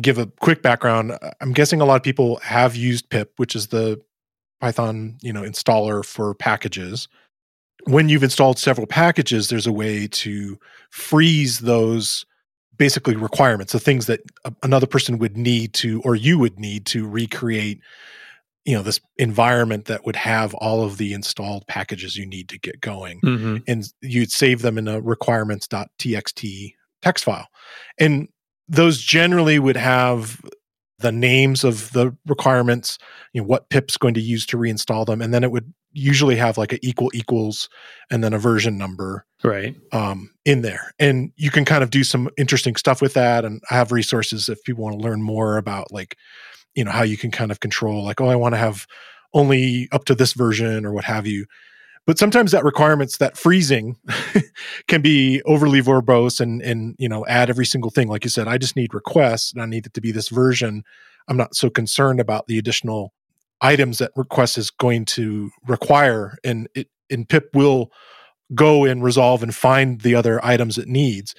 [0.00, 1.18] give a quick background.
[1.40, 4.00] I'm guessing a lot of people have used pip, which is the
[4.60, 7.08] Python, you know, installer for packages.
[7.84, 10.58] When you've installed several packages, there's a way to
[10.90, 12.24] freeze those
[12.76, 14.20] basically requirements, the things that
[14.62, 17.80] another person would need to or you would need to recreate
[18.64, 22.58] you know this environment that would have all of the installed packages you need to
[22.58, 23.56] get going Mm-hmm.
[23.66, 27.48] and you'd save them in a requirements.txt text file.
[27.98, 28.28] And
[28.68, 30.40] those generally would have
[30.98, 32.98] the names of the requirements,
[33.32, 35.20] you know, what pip's going to use to reinstall them.
[35.20, 37.68] And then it would usually have like a equal equals
[38.10, 39.76] and then a version number Right.
[39.92, 40.94] um, in there.
[40.98, 43.44] And you can kind of do some interesting stuff with that.
[43.44, 46.16] And I have resources if people want to learn more about like,
[46.74, 48.86] you know, how you can kind of control like, oh, I want to have
[49.34, 51.46] only up to this version or what have you.
[52.06, 53.96] But sometimes that requirements, that freezing
[54.88, 58.08] can be overly verbose and and you know, add every single thing.
[58.08, 60.82] Like you said, I just need requests and I need it to be this version.
[61.28, 63.12] I'm not so concerned about the additional
[63.60, 66.36] items that request is going to require.
[66.42, 67.92] And it and pip will
[68.54, 71.34] go and resolve and find the other items it needs.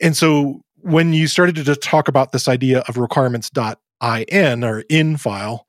[0.00, 5.66] And so when you started to talk about this idea of requirements.in or in file,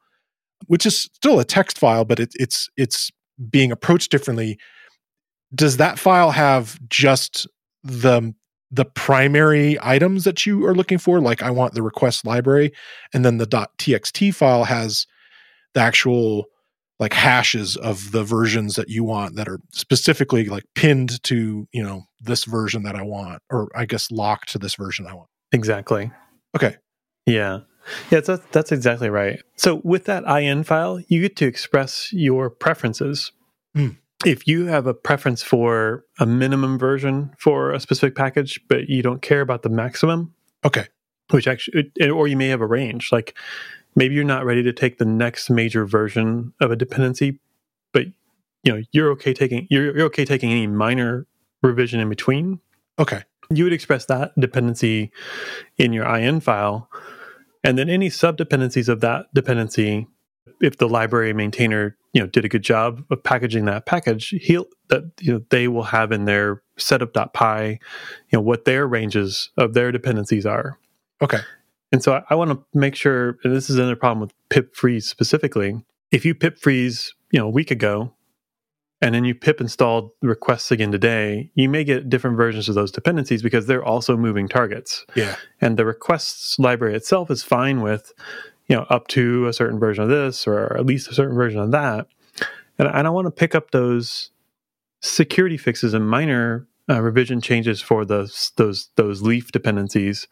[0.68, 3.12] which is still a text file, but it, it's it's
[3.50, 4.58] being approached differently.
[5.54, 7.48] Does that file have just
[7.84, 8.34] the
[8.72, 11.22] the primary items that you are looking for?
[11.22, 12.72] Like I want the request library,
[13.14, 15.06] and then the .txt file has
[15.74, 16.46] the actual
[17.00, 21.84] like hashes of the versions that you want that are specifically like pinned to you
[21.84, 25.30] know this version that I want, or I guess locked to this version I want.
[25.52, 26.12] Exactly.
[26.56, 26.78] Okay.
[27.26, 27.62] Yeah.
[28.12, 29.40] Yeah, that's, that's exactly right.
[29.56, 33.32] So with that IN file, you get to express your preferences.
[33.76, 33.90] Hmm.
[34.26, 39.04] If you have a preference for a minimum version for a specific package, but you
[39.04, 40.88] don't care about the maximum, Okay.
[41.32, 43.38] which actually, or you may have a range, like
[43.96, 47.40] maybe you're not ready to take the next major version of a dependency,
[47.94, 48.06] but
[48.64, 51.28] you know you're okay taking you're, you're okay taking any minor
[51.62, 52.60] revision in between
[52.98, 53.22] Okay.
[53.52, 55.12] you would express that dependency
[55.78, 56.90] in your in file
[57.66, 60.08] and then any sub dependencies of that dependency
[60.62, 64.66] if the library maintainer you know did a good job of packaging that package he'll
[64.90, 67.68] that you know they will have in their setup.py
[68.30, 70.78] you know what their ranges of their dependencies are
[71.22, 71.40] Okay.
[71.92, 74.76] and so I, I want to make sure, and this is another problem with pip
[74.76, 75.82] freeze specifically.
[76.12, 78.14] If you pip freeze, you know, a week ago,
[79.02, 82.92] and then you pip installed requests again today, you may get different versions of those
[82.92, 85.06] dependencies because they're also moving targets.
[85.16, 85.36] Yeah.
[85.62, 88.14] And the requests library itself is fine with,
[88.68, 91.60] you know, up to a certain version of this or at least a certain version
[91.60, 92.08] of that.
[92.80, 94.32] and I don't want to pick up those
[95.02, 100.28] security fixes and minor uh, revision changes for those those those leaf dependencies.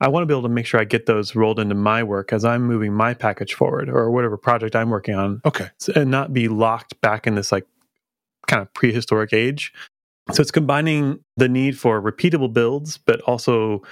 [0.00, 2.32] I want to be able to make sure I get those rolled into my work
[2.32, 5.40] as I'm moving my package forward or whatever project I'm working on.
[5.44, 5.68] Okay.
[5.94, 7.66] And not be locked back in this like
[8.52, 9.72] kind of prehistoric age.
[10.32, 13.82] So it's combining the need for repeatable builds, but also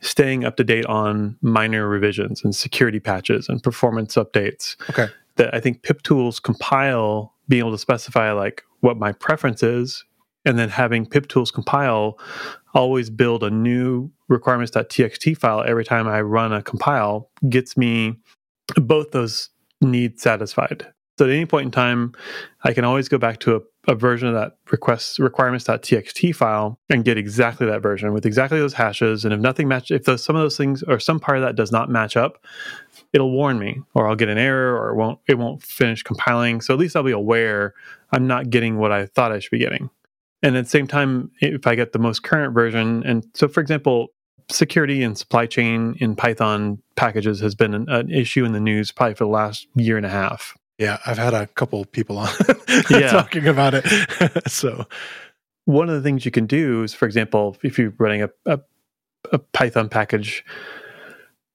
[0.00, 4.76] staying up to date on minor revisions and security patches and performance updates.
[4.90, 5.08] Okay.
[5.36, 10.04] That I think pip tools compile being able to specify like what my preference is
[10.44, 12.18] and then having pip tools compile
[12.74, 18.18] always build a new requirements.txt file every time I run a compile gets me
[18.76, 20.86] both those needs satisfied.
[21.20, 22.14] So at any point in time,
[22.64, 27.04] I can always go back to a, a version of that request requirements.txt file and
[27.04, 29.26] get exactly that version with exactly those hashes.
[29.26, 31.56] And if nothing match, if those, some of those things or some part of that
[31.56, 32.42] does not match up,
[33.12, 36.62] it'll warn me, or I'll get an error, or it won't it won't finish compiling.
[36.62, 37.74] So at least I'll be aware
[38.12, 39.90] I'm not getting what I thought I should be getting.
[40.42, 43.60] And at the same time, if I get the most current version, and so for
[43.60, 44.14] example,
[44.50, 48.90] security and supply chain in Python packages has been an, an issue in the news
[48.90, 50.56] probably for the last year and a half.
[50.80, 52.30] Yeah, I've had a couple people on
[52.90, 53.10] yeah.
[53.10, 53.84] talking about it.
[54.50, 54.86] so,
[55.66, 58.58] one of the things you can do is, for example, if you're running a, a,
[59.30, 60.42] a Python package,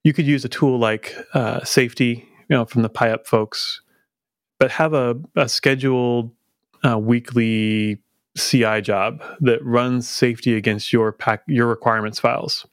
[0.03, 3.81] you could use a tool like uh, Safety, you know, from the PyUp folks,
[4.59, 6.29] but have a, a scheduled
[6.87, 7.99] uh, weekly
[8.37, 12.67] CI job that runs safety against your pack your requirements files.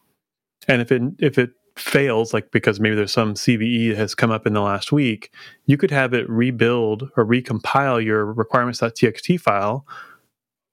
[0.68, 4.46] And if it if it fails, like because maybe there's some CVE has come up
[4.46, 5.32] in the last week,
[5.66, 9.86] you could have it rebuild or recompile your requirements.txt file,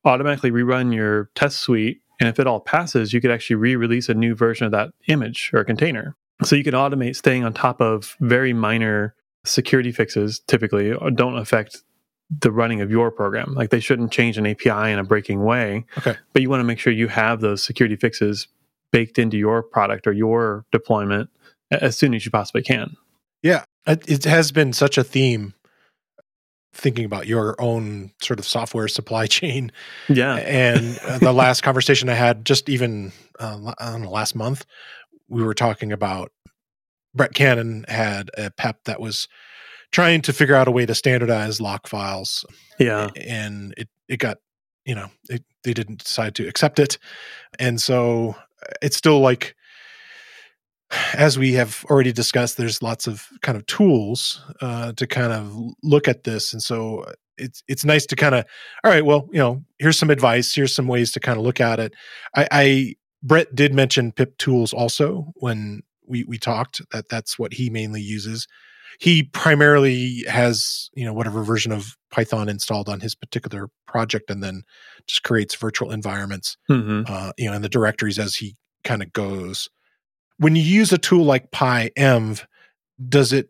[0.06, 4.14] automatically rerun your test suite, and if it all passes, you could actually re-release a
[4.14, 6.16] new version of that image or container.
[6.44, 11.38] So you can automate staying on top of very minor security fixes typically uh, don't
[11.38, 11.84] affect
[12.30, 13.54] the running of your program.
[13.56, 15.86] Like they shouldn't change an API in a breaking way.
[15.98, 16.16] Okay.
[16.34, 18.48] But you want to make sure you have those security fixes
[18.92, 21.30] baked into your product or your deployment
[21.72, 22.96] as soon as you possibly can.
[23.42, 23.64] Yeah.
[23.86, 25.54] It has been such a theme
[26.74, 29.72] thinking about your own sort of software supply chain.
[30.08, 30.36] Yeah.
[30.36, 30.86] And
[31.22, 34.66] the last conversation I had just even uh, on the last month,
[35.28, 36.32] we were talking about
[37.14, 39.28] Brett Cannon had a PEP that was
[39.92, 42.46] trying to figure out a way to standardize lock files.
[42.80, 43.10] Yeah.
[43.20, 44.38] And it, it got,
[44.86, 47.00] you know, it, they didn't decide to accept it.
[47.58, 48.36] And so
[48.82, 49.56] it's still like,
[51.14, 55.56] as we have already discussed, there's lots of kind of tools uh, to kind of
[55.84, 56.52] look at this.
[56.52, 58.46] And so uh, it's it's nice to kind of,
[58.84, 60.54] all right, well, you know, here's some advice.
[60.54, 61.94] Here's some ways to kind of look at it.
[62.36, 67.54] I, I Brett did mention pip tools also when we we talked that that's what
[67.54, 68.48] he mainly uses
[69.00, 74.44] he primarily has you know whatever version of python installed on his particular project and
[74.44, 74.64] then
[75.08, 77.04] just creates virtual environments mm-hmm.
[77.08, 79.70] uh, you know in the directories as he kind of goes.
[80.38, 82.46] When you use a tool like pyenv
[83.08, 83.50] does it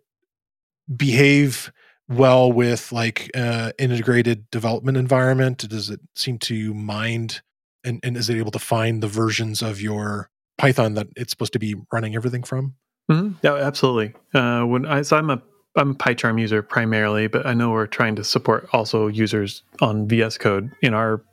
[0.96, 1.72] behave
[2.08, 5.68] well with like uh, integrated development environment?
[5.70, 7.42] Does it seem to mind
[7.84, 11.54] and, and is it able to find the versions of your python that it's supposed
[11.54, 12.76] to be running everything from
[13.10, 13.34] Mm-hmm.
[13.42, 14.14] Yeah, absolutely.
[14.34, 15.42] Uh, when I, so I'm a
[15.76, 20.08] I'm a PyCharm user primarily, but I know we're trying to support also users on
[20.08, 21.24] VS Code in our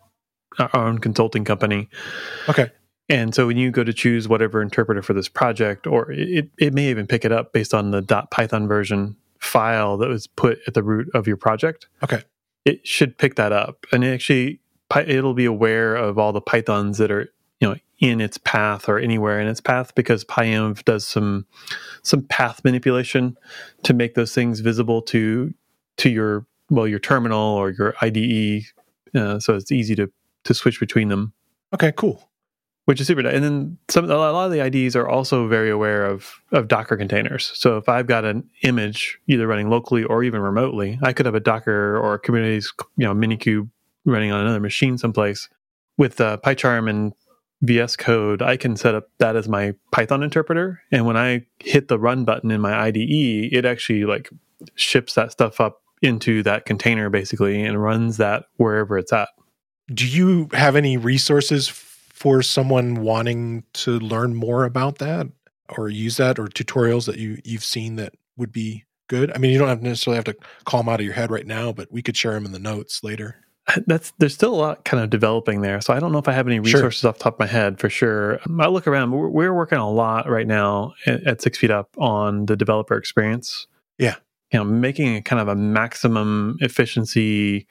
[0.59, 1.89] our own consulting company.
[2.49, 2.71] Okay.
[3.09, 6.75] And so when you go to choose whatever interpreter for this project, or it, it
[6.75, 10.75] may even pick it up based on the .python version file that was put at
[10.75, 11.89] the root of your project.
[12.03, 12.23] Okay.
[12.65, 14.61] It should pick that up, and actually
[15.07, 17.29] it'll be aware of all the pythons that are
[17.61, 21.47] you know in its path or anywhere in its path because pyenv does some
[22.03, 23.37] some path manipulation
[23.83, 25.53] to make those things visible to
[25.97, 28.63] to your well your terminal or your IDE
[29.15, 30.11] uh, so it's easy to
[30.45, 31.33] to switch between them
[31.75, 32.29] okay cool
[32.87, 33.35] which is super nice.
[33.35, 36.97] and then some a lot of the IDEs are also very aware of of Docker
[36.97, 37.51] containers.
[37.55, 41.35] So if I've got an image either running locally or even remotely, I could have
[41.35, 42.67] a Docker or a Kubernetes
[42.97, 43.69] you know Minikube
[44.05, 45.49] running on another machine someplace.
[45.99, 47.13] With uh, PyCharm and
[47.63, 50.83] VS Code, I can set up that as my Python interpreter.
[50.93, 54.31] And when I hit the run button in my IDE, it actually like
[54.75, 59.29] ships that stuff up into that container basically and runs that wherever it's at.
[59.93, 65.29] Do you have any resources for someone wanting to learn more about that
[65.77, 69.33] or use that or tutorials that you you've seen that would be good?
[69.33, 71.47] I mean, you don't have necessarily have to call them out of your head right
[71.47, 73.46] now, but we could share them in the notes later
[73.87, 75.81] that's there's still a lot kind of developing there.
[75.81, 77.11] So I don't know if I have any resources sure.
[77.11, 78.41] off the top of my head for sure.
[78.47, 79.11] Um, I look around.
[79.11, 82.97] We're, we're working a lot right now at, at, Six Feet Up on the developer
[82.97, 83.67] experience.
[83.99, 84.17] Yeah,
[84.53, 87.67] you know making a kind of a maximum efficiency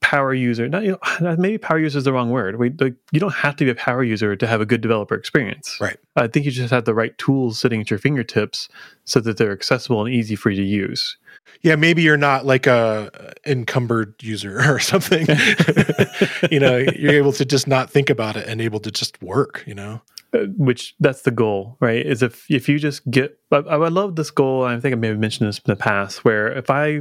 [0.00, 3.20] power user not you know maybe power user is the wrong word we like, you
[3.20, 5.96] don't have to be a power user to have a good developer experience Right.
[6.16, 8.68] i think you just have the right tools sitting at your fingertips
[9.04, 11.16] so that they're accessible and easy for you to use
[11.62, 13.10] Yeah, maybe you're not like a
[13.46, 15.26] encumbered user or something.
[16.50, 19.64] you know, you're able to just not think about it and able to just work,
[19.66, 20.00] you know.
[20.32, 24.14] Uh, which that's the goal right is if if you just get I, I love
[24.14, 27.00] this goal i think i may have mentioned this in the past where if i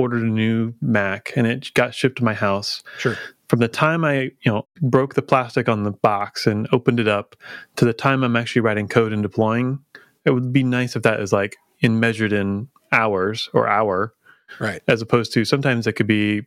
[0.00, 3.16] ordered a new mac and it got shipped to my house Sure.
[3.48, 7.08] from the time I, you know, broke the plastic on the box and opened it
[7.08, 7.36] up
[7.76, 9.78] to the time I'm actually writing code and deploying,
[10.24, 14.14] it would be nice if that is like in measured in hours or hour,
[14.58, 14.82] Right.
[14.88, 16.46] as opposed to sometimes it could be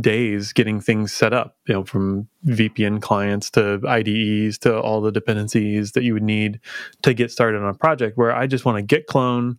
[0.00, 5.12] days getting things set up, you know, from VPN clients to IDEs to all the
[5.12, 6.58] dependencies that you would need
[7.02, 9.56] to get started on a project where I just want to get clone.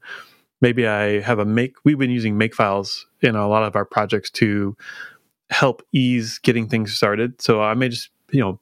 [0.62, 3.86] Maybe I have a make, we've been using make files in a lot of our
[3.86, 4.76] projects to
[5.50, 7.42] help ease getting things started.
[7.42, 8.60] So I may just, you know,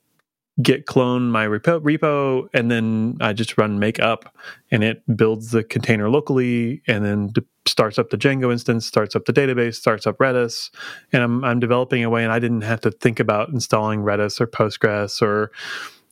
[0.62, 4.36] git clone my repo, repo and then I just run make up
[4.72, 9.16] and it builds the container locally and then de- starts up the Django instance, starts
[9.16, 10.72] up the database, starts up Redis.
[11.14, 14.41] And I'm, I'm developing a way and I didn't have to think about installing Redis
[14.41, 15.52] or Postgres or,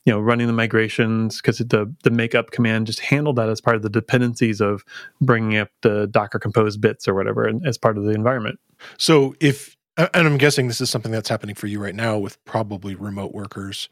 [0.06, 3.76] you know, running the migrations because the, the makeup command just handled that as part
[3.76, 4.84] of the dependencies of
[5.20, 8.58] bringing up the Docker compose bits or whatever and as part of the environment.
[8.96, 12.42] So if and I'm guessing this is something that's happening for you right now with
[12.44, 13.88] probably remote workers.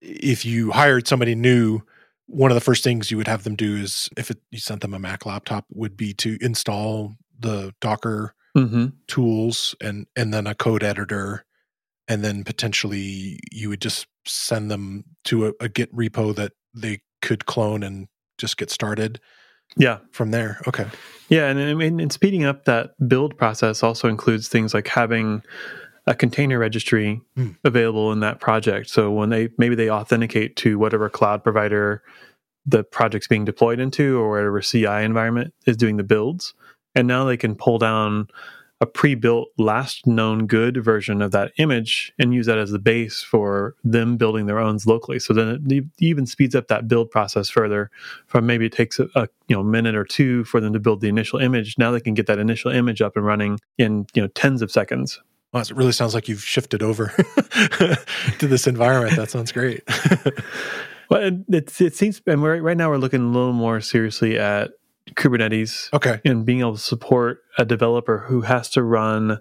[0.00, 1.80] If you hired somebody new,
[2.26, 4.82] one of the first things you would have them do is if it, you sent
[4.82, 8.86] them a Mac laptop would be to install the Docker Mm-hmm.
[9.08, 11.44] tools and and then a code editor
[12.08, 17.00] and then potentially you would just send them to a, a git repo that they
[17.22, 19.20] could clone and just get started
[19.76, 19.98] Yeah.
[20.12, 20.86] from there okay
[21.28, 25.42] Yeah, and I mean, and speeding up that build process also includes things like having
[26.06, 27.52] a container registry Hmm.
[27.64, 28.90] available in that project.
[28.90, 32.02] So when they maybe they authenticate to whatever cloud provider
[32.66, 36.54] the project's being deployed into, or whatever CI environment is doing the builds,
[36.94, 38.26] and now they can pull down
[38.80, 43.22] a pre-built last known good version of that image and use that as the base
[43.22, 45.18] for them building their own locally.
[45.18, 47.90] So then it even speeds up that build process further.
[48.26, 51.00] From maybe it takes a, a you know minute or two for them to build
[51.00, 51.78] the initial image.
[51.78, 54.70] Now they can get that initial image up and running in you know tens of
[54.70, 55.20] seconds.
[55.52, 57.08] well, it really sounds like you've shifted over
[58.38, 59.82] to this environment that sounds great
[61.10, 64.38] Well, it, it, it seems, and we're, right now we're looking a little more seriously
[64.38, 64.72] at
[65.12, 69.38] Kubernetes okay and being able to support a developer who has to run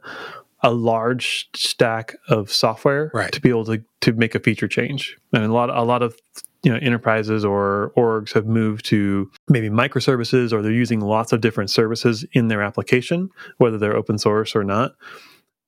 [0.62, 3.32] a large stack of software Right.
[3.32, 5.18] to be able to to make a feature change.
[5.34, 6.18] And a lot a lot of
[6.64, 11.42] you know enterprises or orgs have moved to maybe microservices or they're using lots of
[11.42, 14.94] different services in their application, whether they're open source or not.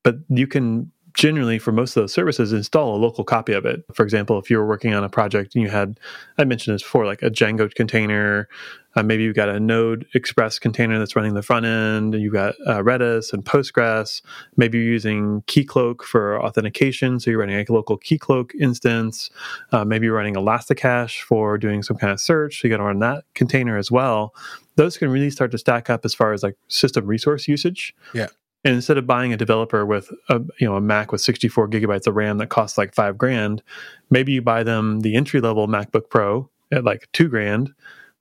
[0.04, 3.84] But you can generally for most of those services install a local copy of it.
[3.94, 6.00] For example, if you were working on a project and you had
[6.38, 8.48] I mentioned this before, like a Django container,
[8.96, 12.56] uh, maybe you've got a Node Express container that's running the front end, you've got
[12.66, 14.22] uh, Redis and Postgres.
[14.58, 19.30] Maybe you're using Keycloak for authentication, so you're running a local Keycloak instance.
[19.72, 22.84] Uh, maybe you're running Elasticache for doing some kind of search, so you got to
[22.84, 24.34] run that container as well.
[24.76, 27.94] Those can really start to stack up as far as like system resource usage.
[28.14, 28.28] Yeah.
[28.66, 32.08] And instead of buying a developer with a you know a Mac with 64 gigabytes
[32.08, 33.64] of RAM that costs like five grand,
[34.10, 37.74] maybe you buy them the entry level MacBook Pro at like two grand,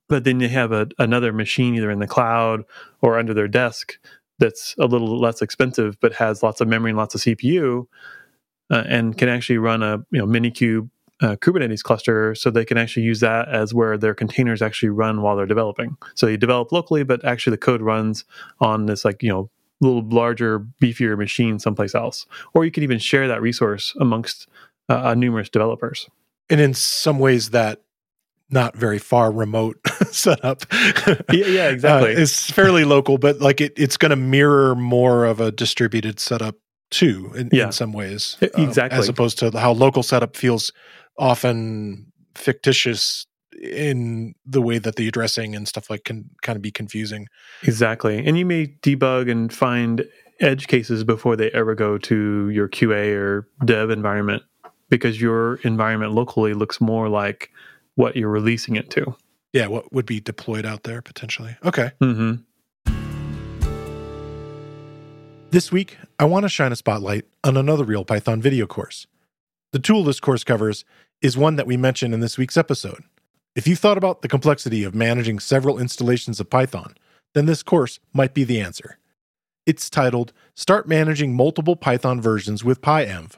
[0.09, 2.63] but then you have a, another machine either in the cloud
[3.01, 3.99] or under their desk
[4.39, 7.87] that's a little less expensive but has lots of memory and lots of CPU
[8.71, 10.91] uh, and can actually run a you know Minikube
[11.23, 15.23] uh, Kubernetes cluster, so they can actually use that as where their containers actually run
[15.23, 15.97] while they're developing.
[16.15, 18.25] So you develop locally, but actually the code runs
[18.61, 19.51] on this like you know
[19.85, 24.47] little larger, beefier machine someplace else, or you could even share that resource amongst
[24.89, 26.09] uh, uh, numerous developers.
[26.51, 27.81] and in some ways that
[28.51, 29.79] not very far remote
[30.11, 30.65] setup
[31.33, 32.15] Yeah, yeah, exactly.
[32.15, 36.21] uh, it's fairly local but like it, it's going to mirror more of a distributed
[36.21, 36.57] setup
[36.91, 37.67] too in, Yeah.
[37.67, 38.99] in some ways um, exactly.
[38.99, 40.71] as opposed to how local setup feels
[41.19, 43.27] often fictitious
[43.61, 47.29] in the way that the addressing and stuff like can kind of be confusing
[47.63, 48.25] Exactly.
[48.25, 50.05] And you may debug and find
[50.41, 54.43] edge cases before they ever go to your QA or dev environment
[54.91, 57.51] because your environment locally looks more like
[57.95, 59.15] what you're releasing it to.
[59.53, 62.35] yeah what would be deployed out there potentially okay hmm
[65.51, 69.07] This week, I want to shine a spotlight on another Real Python video course.
[69.71, 70.85] The tool this course covers
[71.23, 73.05] is one that we mentioned in this week's episode.
[73.55, 76.97] If you've thought about the complexity of managing several installations of Python,
[77.35, 78.99] then this course might be the answer.
[79.65, 83.35] It's titled Start Managing Multiple Python Versions with PyEnv.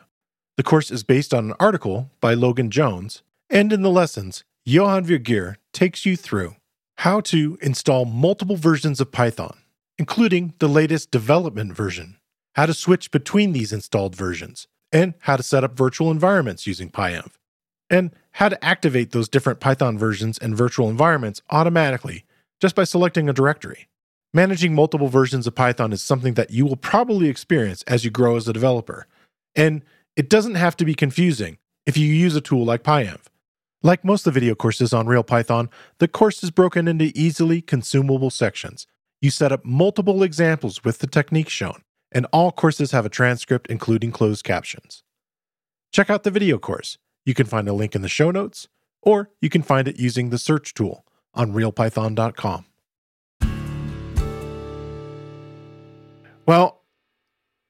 [0.56, 5.04] The course is based on an article by Logan Jones, and in the lessons, Johan
[5.04, 6.56] Vergeer takes you through
[7.00, 9.58] how to install multiple versions of Python,
[9.98, 12.16] including the latest development version,
[12.54, 16.88] how to switch between these installed versions, and how to set up virtual environments using
[16.88, 17.32] PyEnv,
[17.90, 22.26] and how to activate those different Python versions and virtual environments automatically
[22.60, 23.88] just by selecting a directory.
[24.34, 28.36] Managing multiple versions of Python is something that you will probably experience as you grow
[28.36, 29.06] as a developer,
[29.54, 29.82] and
[30.16, 31.56] it doesn't have to be confusing
[31.86, 33.22] if you use a tool like PyEnv.
[33.82, 37.62] Like most of the video courses on Real Python, the course is broken into easily
[37.62, 38.86] consumable sections.
[39.22, 41.80] You set up multiple examples with the techniques shown,
[42.12, 45.04] and all courses have a transcript including closed captions.
[45.90, 46.98] Check out the video course.
[47.26, 48.68] You can find a link in the show notes,
[49.02, 51.04] or you can find it using the search tool
[51.34, 52.64] on realpython.com.
[56.46, 56.80] Well,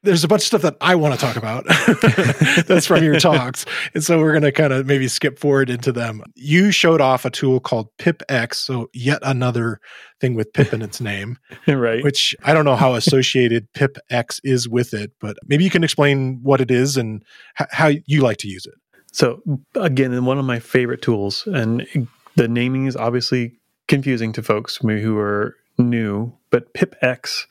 [0.03, 1.65] there's a bunch of stuff that I want to talk about
[2.67, 3.65] that's from your talks.
[3.95, 6.23] And so we're going to kind of maybe skip forward into them.
[6.35, 8.55] You showed off a tool called PipX.
[8.55, 9.81] So, yet another
[10.21, 11.39] thing with pip in its name.
[11.67, 12.05] right.
[12.05, 16.41] Which I don't know how associated PipX is with it, but maybe you can explain
[16.43, 17.25] what it is and
[17.59, 18.75] h- how you like to use it.
[19.17, 19.41] So,
[19.77, 21.87] again, one of my favorite tools, and
[22.35, 23.55] the naming is obviously
[23.89, 27.47] confusing to folks who are new, but PipX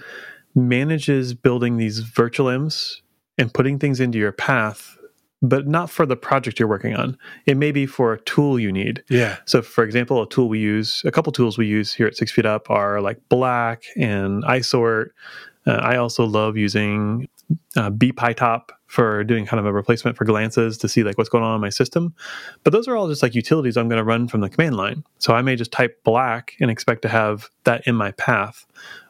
[0.54, 3.02] manages building these virtual M's
[3.40, 4.96] and putting things into your path,
[5.42, 7.18] but not for the project you're working on.
[7.48, 9.04] It may be for a tool you need.
[9.10, 9.38] Yeah.
[9.46, 12.32] So, for example, a tool we use, a couple tools we use here at Six
[12.32, 15.08] Feet Up are like Black and iSort.
[15.66, 17.28] Uh, I also love using
[17.76, 21.44] uh, bpytop for doing kind of a replacement for glances to see like what's going
[21.44, 22.14] on in my system.
[22.64, 25.04] But those are all just like utilities I'm going to run from the command line.
[25.18, 28.66] So I may just type black and expect to have that in my path,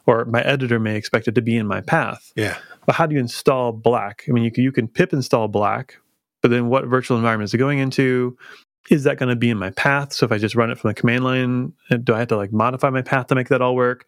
[0.06, 2.32] or my editor may expect it to be in my path.
[2.36, 2.56] Yeah.
[2.86, 4.24] But how do you install black?
[4.28, 5.98] I mean, you can, you can pip install black,
[6.40, 8.36] but then what virtual environment is it going into?
[8.88, 10.12] Is that going to be in my path?
[10.12, 12.36] So if I just run it from the command line, eh, do I have to
[12.36, 14.06] like modify my path to make that all work?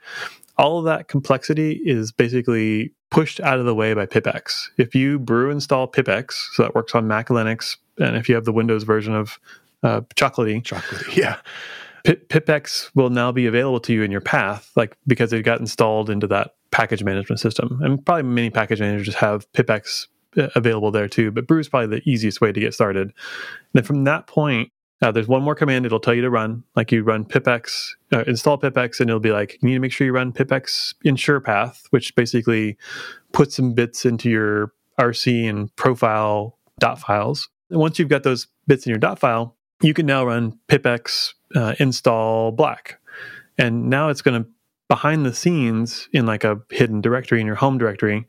[0.59, 4.69] All of that complexity is basically pushed out of the way by PipX.
[4.77, 8.45] If you brew install PipX, so that works on Mac Linux, and if you have
[8.45, 9.39] the Windows version of
[9.83, 11.37] uh, Chocolatey, Chocolatey, yeah.
[12.05, 15.61] Pip, PipX will now be available to you in your path, like because it got
[15.61, 17.81] installed into that package management system.
[17.83, 20.07] And probably many package managers have PipX
[20.37, 23.09] uh, available there too, but Brew is probably the easiest way to get started.
[23.09, 23.15] And
[23.75, 24.71] then from that point,
[25.01, 26.65] uh, there's one more command it'll tell you to run.
[26.75, 29.93] Like you run pipx, uh, install pipx, and it'll be like, you need to make
[29.93, 32.77] sure you run pipx ensure path, which basically
[33.33, 37.49] puts some bits into your RC and profile dot files.
[37.71, 41.35] And once you've got those bits in your dot file, you can now run pipx
[41.55, 43.01] uh, install black.
[43.57, 44.51] And now it's going to,
[44.89, 48.27] behind the scenes in like a hidden directory in your home directory,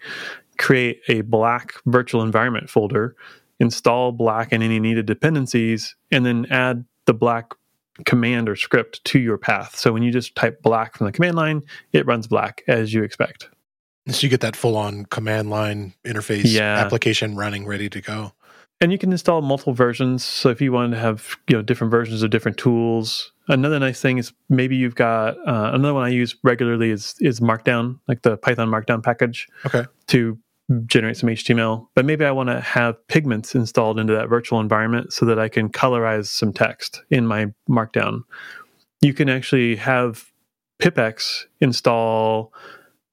[0.60, 3.16] create a black virtual environment folder
[3.60, 7.52] install black and any needed dependencies, and then add the black
[8.06, 9.76] command or script to your path.
[9.76, 13.04] So when you just type black from the command line, it runs black as you
[13.04, 13.50] expect.
[14.08, 16.78] So you get that full on command line interface Yeah.
[16.80, 18.34] application running ready to go.
[18.82, 20.24] And you can install multiple versions.
[20.24, 24.00] So if you wanted to have you know different versions of different tools, another nice
[24.00, 28.22] thing is maybe you've got uh, another one I use regularly is is Markdown, like
[28.22, 29.84] the Python Markdown package Okay.
[30.08, 30.40] to
[30.86, 31.88] generate some HTML.
[31.96, 35.50] But maybe I want to have Pygments installed into that virtual environment so that I
[35.50, 38.22] can colorize some text in my Markdown.
[39.02, 40.26] You can actually have
[40.82, 42.54] PipX install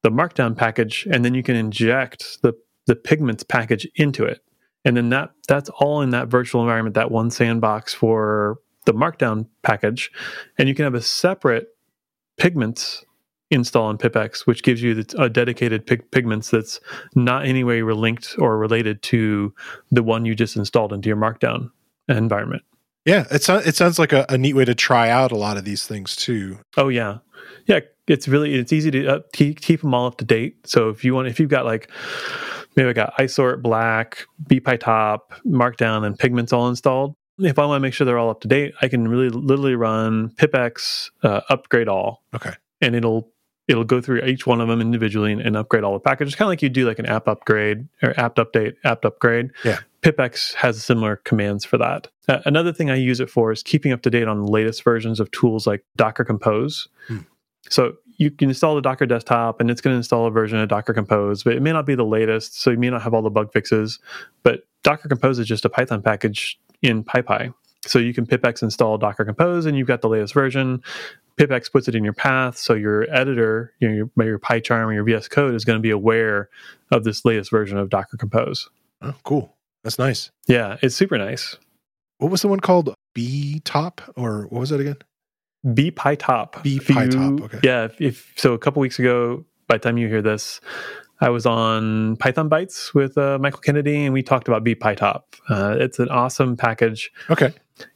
[0.03, 2.53] the Markdown package, and then you can inject the
[2.85, 4.41] the Pygments package into it
[4.87, 9.45] and then that that's all in that virtual environment that one sandbox for the markdown
[9.61, 10.09] package
[10.57, 11.67] and you can have a separate
[12.37, 13.03] Pygments
[13.49, 16.79] install in pipx which gives you the, a dedicated pig, Pygments that's
[17.15, 19.53] not any way linked or related to
[19.91, 21.69] the one you just installed into your markdown
[22.09, 22.63] environment
[23.05, 25.63] Yeah, it, it sounds like a, a neat way to try out a lot of
[25.63, 26.59] these things too.
[26.75, 27.19] Oh yeah,
[27.65, 27.79] yeah.
[28.07, 30.67] It's really it's easy to uh, keep, keep them all up to date.
[30.67, 31.89] So if you want, if you've got like
[32.75, 37.15] maybe I got iSort, Black, bpytop, Markdown, and Pygments all installed.
[37.39, 39.75] If I want to make sure they're all up to date, I can really literally
[39.75, 42.53] run pipx uh, upgrade all, Okay.
[42.81, 43.29] and it'll
[43.67, 46.47] it'll go through each one of them individually and, and upgrade all the packages, kind
[46.47, 49.51] of like you do like an apt upgrade or apt update, apt upgrade.
[49.63, 49.79] Yeah.
[50.01, 52.07] PipX has similar commands for that.
[52.29, 54.83] Uh, another thing I use it for is keeping up to date on the latest
[54.83, 56.87] versions of tools like Docker Compose.
[57.07, 57.19] Hmm.
[57.69, 60.69] So you can install the Docker desktop and it's going to install a version of
[60.69, 63.21] Docker Compose, but it may not be the latest, so you may not have all
[63.21, 63.99] the bug fixes.
[64.43, 67.53] But Docker Compose is just a Python package in PyPI.
[67.87, 70.81] So you can pipx install Docker Compose, and you've got the latest version.
[71.37, 74.93] pipx puts it in your path, so your editor, you know, your, your PyCharm or
[74.93, 76.49] your VS Code is going to be aware
[76.91, 78.69] of this latest version of Docker Compose.
[79.01, 79.55] Oh, cool.
[79.83, 80.31] That's nice.
[80.47, 81.57] Yeah, it's super nice.
[82.17, 82.93] What was the one called?
[83.13, 84.97] B Top or what was it again?
[85.73, 86.63] B PyTop.
[86.63, 87.41] B PyTop.
[87.41, 87.59] Okay.
[87.63, 87.85] Yeah.
[87.85, 90.61] If, if, so, a couple weeks ago, by the time you hear this,
[91.19, 95.23] I was on Python Bytes with uh, Michael Kennedy, and we talked about bpytop.
[95.49, 97.11] Uh, it's an awesome package.
[97.29, 97.53] Okay.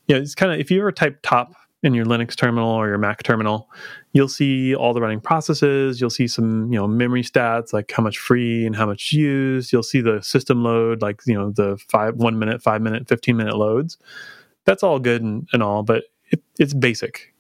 [0.08, 1.54] Yeah, it's kind of if you ever type top
[1.84, 3.70] in your Linux terminal or your Mac terminal,
[4.14, 6.00] you'll see all the running processes.
[6.00, 9.72] You'll see some, you know, memory stats like how much free and how much used.
[9.72, 13.38] You'll see the system load, like you know, the five, one minute, five minute, fifteen
[13.38, 13.98] minute loads.
[14.66, 17.34] That's all good and, and all, but it, it's basic.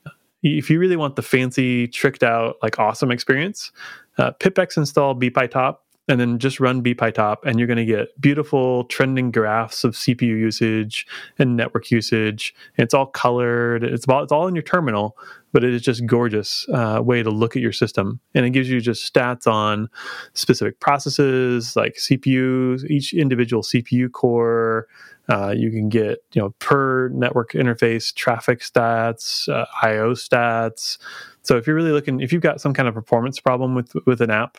[0.43, 3.71] If you really want the fancy, tricked out, like awesome experience,
[4.17, 8.83] uh, pipx install bpytop and then just run bpytop and you're going to get beautiful
[8.85, 11.05] trending graphs of cpu usage
[11.39, 12.53] and network usage.
[12.77, 13.83] And it's all colored.
[13.83, 15.15] It's all, it's all in your terminal
[15.51, 18.19] but it is just gorgeous uh, way to look at your system.
[18.33, 19.89] And it gives you just stats on
[20.33, 24.87] specific processes like cpus each individual cpu core.
[25.29, 30.97] Uh, you can get you know per network interface traffic stats uh, io stats
[31.43, 34.21] so if you're really looking if you've got some kind of performance problem with with
[34.21, 34.57] an app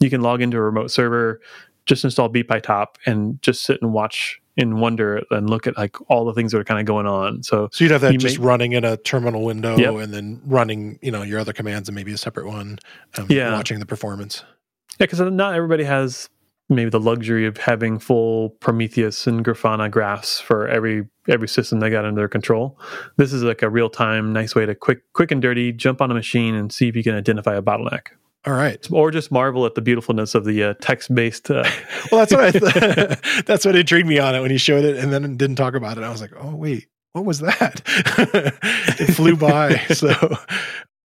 [0.00, 1.40] you can log into a remote server,
[1.86, 6.24] just install bpytop, and just sit and watch and wonder and look at like all
[6.24, 7.42] the things that are kind of going on.
[7.44, 9.94] So, so you'd have that you just may- running in a terminal window Yep.
[10.02, 12.78] and then running, you know, your other commands and maybe a separate one.
[13.16, 13.52] Um, Yeah.
[13.52, 14.42] Watching the performance.
[14.98, 16.28] yeah, because not everybody has
[16.68, 21.90] maybe the luxury of having full Prometheus and Grafana graphs for every every system they
[21.90, 22.78] got under their control.
[23.16, 26.10] This is like a real time, nice way to quick quick and dirty jump on
[26.10, 28.08] a machine and see if you can identify a bottleneck,
[28.46, 28.86] All right.
[28.90, 31.50] or just marvel at the beautifulness of the uh, text based.
[31.50, 31.64] Uh,
[32.12, 32.50] Well, that's what I
[33.14, 35.74] th- that's what intrigued me on it when he showed it and then didn't talk
[35.74, 36.04] about it.
[36.04, 37.80] I was like, oh wait, what was that?
[38.98, 39.76] it flew by.
[39.94, 40.12] So,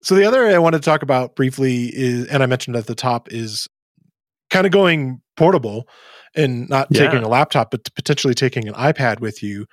[0.02, 2.86] so the other area I wanted to talk about briefly is, and I mentioned at
[2.86, 3.68] the top, is
[4.50, 5.88] kind of going portable
[6.34, 7.06] and not Yeah.
[7.06, 9.66] taking a laptop, but potentially taking an iPad with you.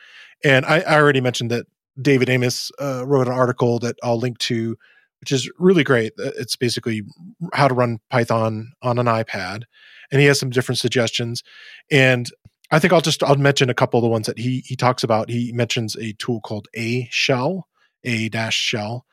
[0.44, 1.66] And I, I already mentioned that
[2.02, 4.76] David Amos uh, wrote an article that I'll link to,
[5.20, 6.14] which is really great.
[6.20, 7.04] Uh, It's basically
[7.54, 9.64] how to run Python on an iPad,
[10.12, 11.44] and he has some different suggestions.
[11.92, 12.30] And
[12.72, 15.04] I think I'll just I'll mention a couple of the ones that he he talks
[15.04, 15.30] about.
[15.30, 17.68] He mentions a tool called A Shell,
[18.04, 19.06] A dash Shell,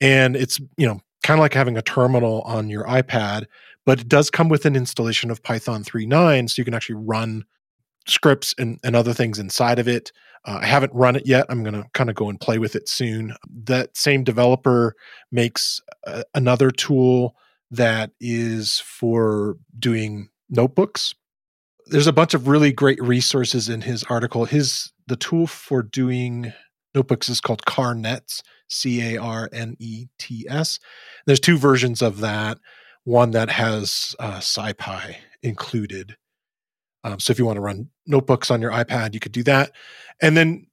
[0.00, 3.46] and it's you know kind of like having a terminal on your iPad,
[3.86, 7.44] but it does come with an installation of Python 3.9, so you can actually run
[8.06, 10.12] scripts and, and other things inside of it.
[10.44, 11.46] Uh, I haven't run it yet.
[11.48, 13.34] I'm going to kind of go and play with it soon.
[13.64, 14.94] That same developer
[15.32, 17.36] makes a, another tool
[17.70, 21.14] that is for doing notebooks.
[21.86, 24.44] There's a bunch of really great resources in his article.
[24.44, 26.52] His the tool for doing
[26.94, 30.78] notebooks is called CarNets, C A R N E T S.
[31.26, 32.58] There's two versions of that.
[33.06, 36.16] One that has uh, SciPy included.
[37.04, 39.70] Um, so if you want to run notebooks on your iPad, you could do that.
[40.20, 40.66] And then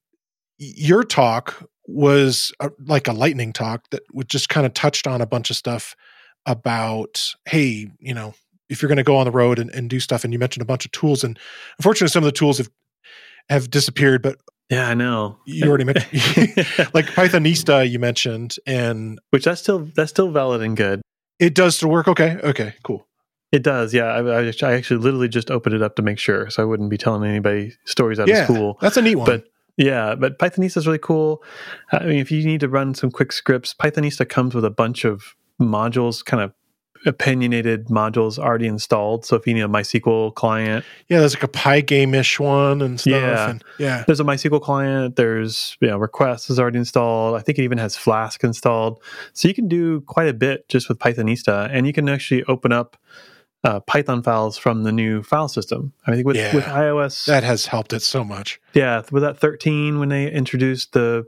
[0.58, 5.22] your talk was a, like a lightning talk that would just kind of touched on
[5.22, 5.96] a bunch of stuff
[6.48, 8.34] about, hey, you know,
[8.68, 10.64] if you're going to go on the road and, and do stuff, and you mentioned
[10.64, 11.38] a bunch of tools, and
[11.78, 12.72] unfortunately, some of the tools have
[13.48, 14.24] have disappeared.
[14.24, 14.40] But
[14.72, 15.38] yeah, I know.
[15.46, 16.10] you already mentioned,
[16.96, 21.04] like Pythonista, you mentioned, and Which that's still that's still valid and good.
[21.40, 22.08] It does to work.
[22.08, 23.08] Okay, okay, cool.
[23.52, 24.06] It does, yeah.
[24.06, 26.98] I, I, actually literally just opened it up to make sure, so I wouldn't be
[26.98, 28.78] telling anybody stories out Yeah, of school.
[28.82, 29.28] That's a neat one.
[29.28, 29.44] But
[29.78, 31.44] yeah, but Pythonista is really cool.
[31.92, 35.06] I mean, if you need to run some quick scripts, Pythonista comes with a bunch
[35.06, 36.52] of modules, kind of
[37.06, 39.26] opinionated modules already installed.
[39.26, 43.12] So if you need a MySQL client, yeah, there's like a Pygame-ish one and stuff.
[43.14, 43.50] Yeah.
[43.50, 45.16] And yeah, there's a MySQL client.
[45.16, 47.36] There's you know requests is already installed.
[47.36, 49.02] I think it even has Flask installed.
[49.34, 52.72] So you can do quite a bit just with Pythonista, and you can actually open
[52.72, 52.98] up
[53.66, 55.94] uh, Python files from the new file system.
[56.06, 56.54] I think with Yeah.
[56.54, 58.60] with iOS, that has helped it so much.
[58.74, 61.26] yeah, with that 13 when they introduced the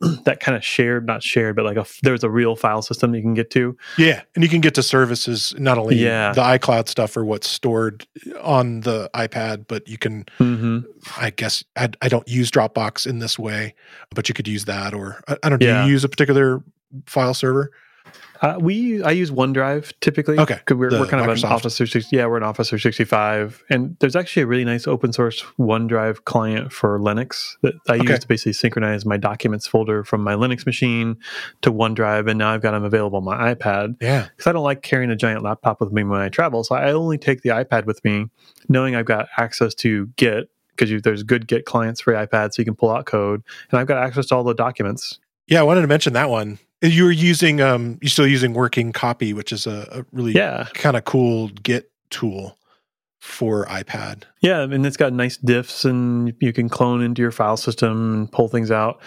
[0.24, 3.22] that kind of shared, not shared, but like a there's a real file system you
[3.22, 3.76] can get to.
[3.96, 6.32] Yeah, and you can get to services not only Yeah.
[6.32, 8.06] the iCloud stuff or what's stored
[8.40, 10.24] on the iPad, but you can.
[10.38, 10.80] hmm
[11.16, 13.74] I guess I, I don't use Dropbox in this way,
[14.14, 14.94] but you could use that.
[14.94, 15.58] Or I, I don't.
[15.58, 15.84] Do Yeah.
[15.84, 16.62] you use a particular
[17.06, 17.70] file server?
[18.40, 20.38] Uh, we I use OneDrive typically.
[20.38, 21.44] Okay, we're, we're kind of Microsoft.
[21.44, 22.16] an Office 360.
[22.16, 26.72] Yeah, we're an Office 365, and there's actually a really nice open source OneDrive client
[26.72, 28.10] for Linux that I Okay.
[28.12, 31.16] use to basically synchronize my documents folder from my Linux machine
[31.62, 34.64] to OneDrive, and now I've got them available on my iPad Yeah, because I don't
[34.64, 36.62] like carrying a giant laptop with me when I travel.
[36.64, 38.26] So I only take the iPad with me,
[38.68, 42.64] knowing I've got access to Git because there's good Git clients for iPad, so you
[42.64, 45.18] can pull out code, and I've got access to all the documents.
[45.48, 46.58] Yeah, I wanted to mention that one.
[46.80, 50.68] You were using, um, you're still using Working Copy, which is a, a really Yeah,
[50.74, 52.56] kind of cool Git tool
[53.18, 54.22] for iPad.
[54.40, 58.32] Yeah, and it's got nice diffs, and you can clone into your file system and
[58.32, 59.00] pull things out.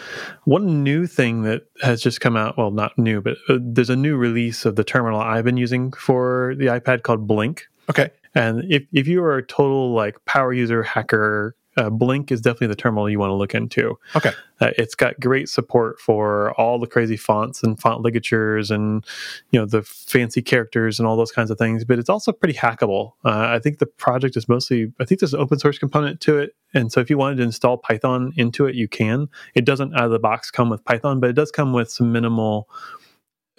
[0.43, 3.95] One new thing that has just come out, well, not new, but uh, there's a
[3.95, 7.67] new release of the terminal I've been using for the iPad called Blink.
[7.89, 8.09] Okay.
[8.36, 12.67] And if, if you are a total like power user hacker, uh, Blink is definitely
[12.67, 13.97] the terminal you want to look into.
[14.15, 14.32] Okay.
[14.59, 19.05] Uh, it's got great support for all the crazy fonts and font ligatures and
[19.51, 21.86] you know the fancy characters and all those kinds of things.
[21.86, 23.13] But it's also pretty hackable.
[23.24, 24.91] Uh, I think the project is mostly.
[24.99, 27.43] I think there's an open source component to it, and so if you wanted to
[27.43, 29.30] install Python into it, you can.
[29.55, 32.11] It doesn't out of the box come with Python, but it does come with some
[32.11, 32.69] minimal,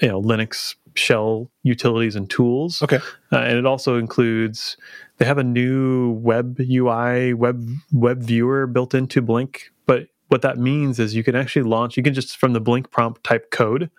[0.00, 2.82] you know, Linux shell utilities and tools.
[2.82, 2.98] Okay.
[3.32, 4.76] Uh, and it also includes
[5.18, 10.58] they have a new web UI web web viewer built into Blink, but what that
[10.58, 13.90] means is you can actually launch you can just from the Blink prompt type code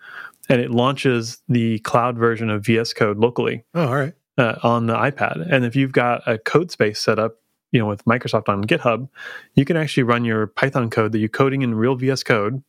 [0.48, 4.12] and it launches the cloud version of VS Code locally Oh, all right.
[4.36, 5.46] uh, on the iPad.
[5.50, 7.36] And if you've got a code space set up,
[7.72, 9.08] you know, with Microsoft on GitHub,
[9.54, 12.62] you can actually run your Python code that you're coding in real VS Code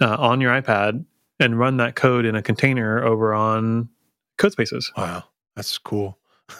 [0.00, 1.04] uh, on your iPad
[1.44, 3.88] and run that code in a container over on
[4.38, 4.86] Codespaces.
[4.96, 5.24] Wow.
[5.54, 6.18] That's cool.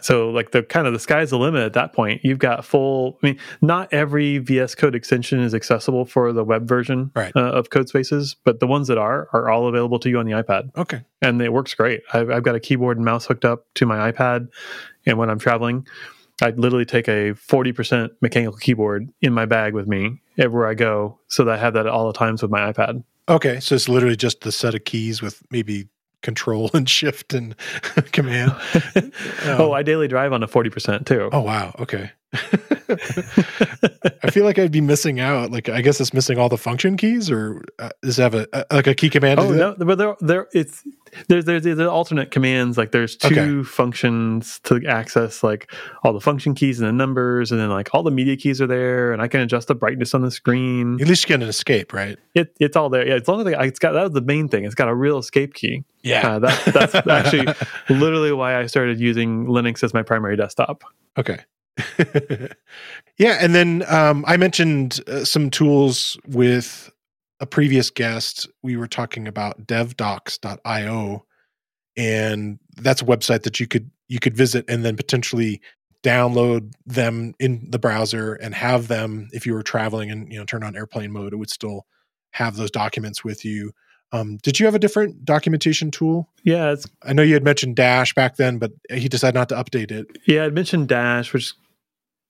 [0.00, 2.20] So like the kind of the sky's the limit at that point.
[2.22, 3.18] You've got full.
[3.22, 7.32] I mean, not every VS Code extension is accessible for the web version Right.
[7.34, 10.32] uh, of Codespaces, but the ones that are are all available to you on the
[10.32, 11.02] iPad, okay.
[11.22, 12.02] and it works great.
[12.12, 14.48] I've, I've got a keyboard and mouse hooked up to my iPad,
[15.06, 15.86] and when I'm traveling,
[16.42, 20.74] I literally take a forty percent mechanical keyboard in my bag with me everywhere I
[20.74, 23.02] go, so that I have that at all the times with my iPad.
[23.28, 23.60] Okay.
[23.60, 25.88] So it's literally just the set of keys with maybe
[26.22, 27.54] control and shift and
[28.12, 28.54] command.
[29.44, 31.28] oh, I daily drive on a forty percent too.
[31.32, 31.74] Oh wow.
[31.78, 32.10] Okay.
[34.22, 35.50] I feel like I'd be missing out.
[35.50, 38.46] Like I guess it's missing all the function keys, or uh, does it have a,
[38.52, 39.40] a like a key command?
[39.40, 40.82] Oh no, but there, there, it's
[41.28, 42.76] there's there's there's alternate commands.
[42.78, 43.68] Like there's two Okay.
[43.68, 45.70] functions to access like
[46.02, 48.66] all the function keys and the numbers, and then like all the media keys are
[48.66, 51.00] there, and I can adjust the brightness on the screen.
[51.00, 52.18] At least you get an escape, right?
[52.34, 53.06] It it's all there.
[53.06, 54.64] Yeah, as long as I, it's got that was the main thing.
[54.64, 55.84] It's got a real escape key.
[56.06, 57.46] Uh, that, that's actually
[57.88, 60.84] literally why I started using Linux as my primary desktop.
[61.16, 61.38] Okay.
[63.18, 66.90] yeah, and then um, I mentioned uh, some tools with
[67.40, 68.48] a previous guest.
[68.62, 71.24] We were talking about devdocs.io,
[71.96, 75.60] and that's a website that you could you could visit and then potentially
[76.02, 80.44] download them in the browser and have them if you were traveling and you know
[80.44, 81.32] turn on airplane mode.
[81.32, 81.86] It would still
[82.32, 83.72] have those documents with you.
[84.12, 86.28] Um, did you have a different documentation tool?
[86.44, 89.56] Yeah, it's I know you had mentioned Dash back then, but he decided not to
[89.56, 90.06] update it.
[90.26, 91.54] Yeah, I mentioned Dash, which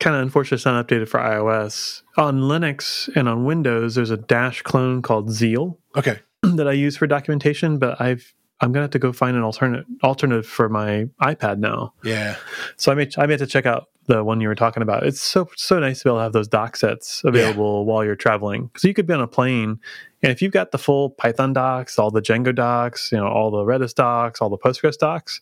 [0.00, 2.02] kind of unfortunate it's not updated for iOS.
[2.16, 6.18] On Linux and on Windows, there's a Dash clone called Zeal Okay.
[6.42, 9.84] that I use for documentation, but I've I'm gonna have to go find an alternate
[10.02, 11.92] alternative for my iPad now.
[12.02, 12.36] Yeah.
[12.76, 15.04] So I may I may have to check out the one you were talking about.
[15.04, 18.16] It's so so nice to be able to have those doc sets available while you're
[18.16, 18.66] traveling.
[18.66, 19.80] Because you could be on a plane,
[20.22, 23.50] and if you've got the full Python docs, all the Django docs, you know, all
[23.50, 25.40] the Redis docs, all the Postgres docs,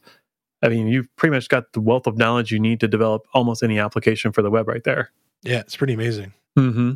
[0.62, 3.62] I mean, you've pretty much got the wealth of knowledge you need to develop almost
[3.62, 5.10] any application for the web right there.
[5.42, 6.32] Yeah, it's pretty amazing.
[6.56, 6.92] Mm-hmm.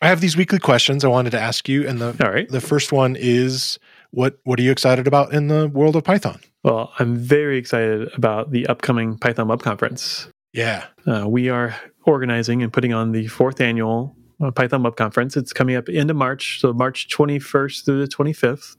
[0.00, 2.48] I have these weekly questions I wanted to ask you, and the All right.
[2.48, 3.78] the first one is
[4.10, 6.40] what what are you excited about in the world of Python?
[6.62, 10.28] Well, I'm very excited about the upcoming Python Web Conference.
[10.52, 10.84] Yeah.
[11.06, 15.36] Uh, we are organizing and putting on the fourth annual uh, Python Web Conference.
[15.36, 18.76] It's coming up end of March, so March 21st through the 25th.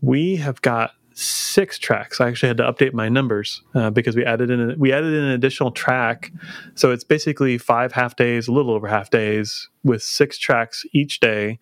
[0.00, 2.20] We have got six tracks.
[2.20, 5.14] I actually had to update my numbers uh, because we added in a, we added
[5.14, 6.30] in an additional track.
[6.74, 11.20] So it's basically five half days, a little over half days, with six tracks each
[11.20, 11.58] day.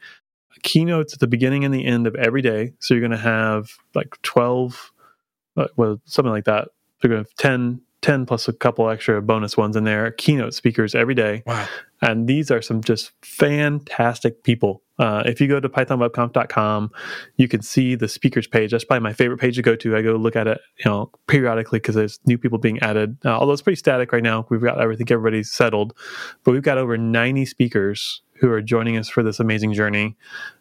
[0.63, 2.73] Keynotes at the beginning and the end of every day.
[2.81, 4.93] So you're going to have like 12,
[5.57, 6.69] uh, well, something like that.
[7.01, 10.11] They're going to have 10, 10 plus a couple extra bonus ones in there.
[10.13, 11.43] Keynote speakers every day.
[11.47, 11.67] Wow.
[12.05, 14.83] And these are some just fantastic people.
[14.99, 16.91] Uh, if you go to pythonwebconf.com,
[17.39, 18.73] you can see the speakers page.
[18.73, 19.97] That's probably my favorite page to go to.
[19.97, 23.17] I go look at it, you know, periodically because there's new people being added.
[23.25, 24.47] Uh, although it's pretty static right now.
[24.51, 25.97] We've got, think everybody's settled,
[26.45, 30.15] but we've got over 90 speakers who are joining us for this amazing journey.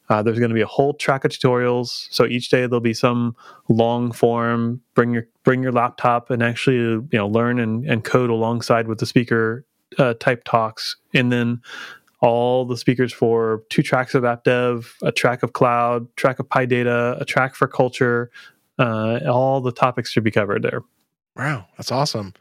[0.08, 2.08] Uh, there's going to be a whole track of tutorials.
[2.10, 3.36] So each day there'll be some
[3.68, 4.82] long form.
[4.96, 9.00] Bring your bring your laptop and actually you know learn and, and code alongside with
[9.00, 9.66] the speaker
[9.98, 11.62] uh, type talks, and then
[12.22, 16.48] all the speakers for two tracks of app dev, a track of cloud, track of
[16.48, 18.32] PyData, a track for culture.
[18.80, 20.82] Uh, all the topics should be covered there.
[21.36, 21.68] Wow.
[21.78, 22.34] That's awesome.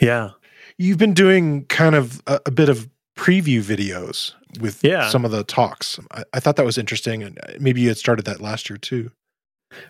[0.00, 0.30] Yeah.
[0.78, 5.08] You've been doing kind of a, a bit of preview videos with Yeah.
[5.10, 5.98] some of the talks.
[6.12, 8.76] I, I thought that was interesting, and uh, maybe you had started that last year
[8.78, 9.10] too.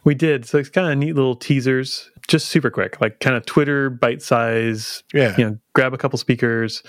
[0.05, 0.45] We did.
[0.47, 4.23] So it's kind of neat little teasers, just super quick, like kind of Twitter bite
[4.23, 6.83] size, Yeah, you know, grab a couple speakers.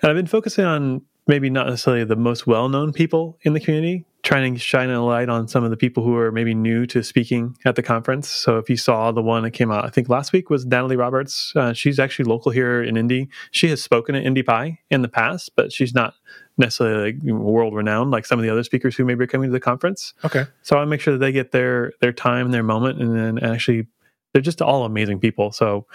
[0.00, 3.60] And I've been focusing on maybe not necessarily the most well known people in the
[3.60, 6.84] community, trying to shine a light on some of the people who are maybe new
[6.86, 8.28] to speaking at the conference.
[8.28, 10.96] So if you saw the one that came out, I think last week was Natalie
[10.96, 11.52] Roberts.
[11.54, 13.28] Uh, she's actually local here in Indy.
[13.52, 16.14] She has spoken at IndyPy in the past, but she's not
[16.58, 19.52] necessarily like, world renowned like some of the other speakers who maybe are coming to
[19.52, 20.12] the conference.
[20.24, 23.00] okay, So I want to make sure that they get their their time, their moment,
[23.00, 23.86] and then actually
[24.32, 25.52] they're just all amazing people.
[25.52, 25.86] So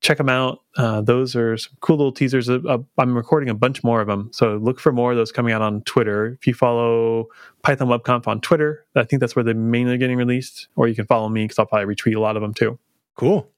[0.00, 0.62] check them out.
[0.76, 2.48] Uh, those are some cool little teasers.
[2.48, 5.32] Uh, uh, I'm recording a bunch more of them, so look for more of those
[5.32, 6.36] coming out on Twitter.
[6.40, 7.26] If you follow
[7.62, 10.68] Python WebConf on Twitter, I think that's where they're mainly getting released.
[10.76, 12.78] Or you can follow me because I'll probably retweet a lot of them too.
[13.16, 13.50] cool.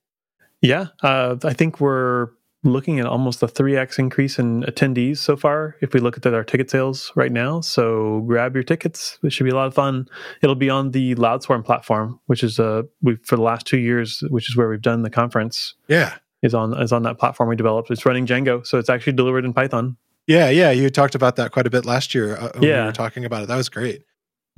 [0.63, 2.29] Yeah, uh, I think we're
[2.63, 6.43] looking at almost a 3x increase in attendees so far if we look at our
[6.43, 7.59] ticket sales right now.
[7.61, 9.17] So grab your tickets.
[9.23, 10.07] It should be a lot of fun.
[10.43, 14.23] It'll be on the Loudswarm platform, which is uh we for the last 2 years,
[14.29, 17.55] which is where we've done the conference Yeah, is on is on that platform we
[17.55, 17.89] developed.
[17.89, 19.97] It's running Django, so it's actually delivered in Python.
[20.27, 20.69] yeah, yeah.
[20.71, 22.37] You talked about that quite a bit last year.
[22.37, 23.47] Uh, when we were talking about it.
[23.47, 24.03] That was great.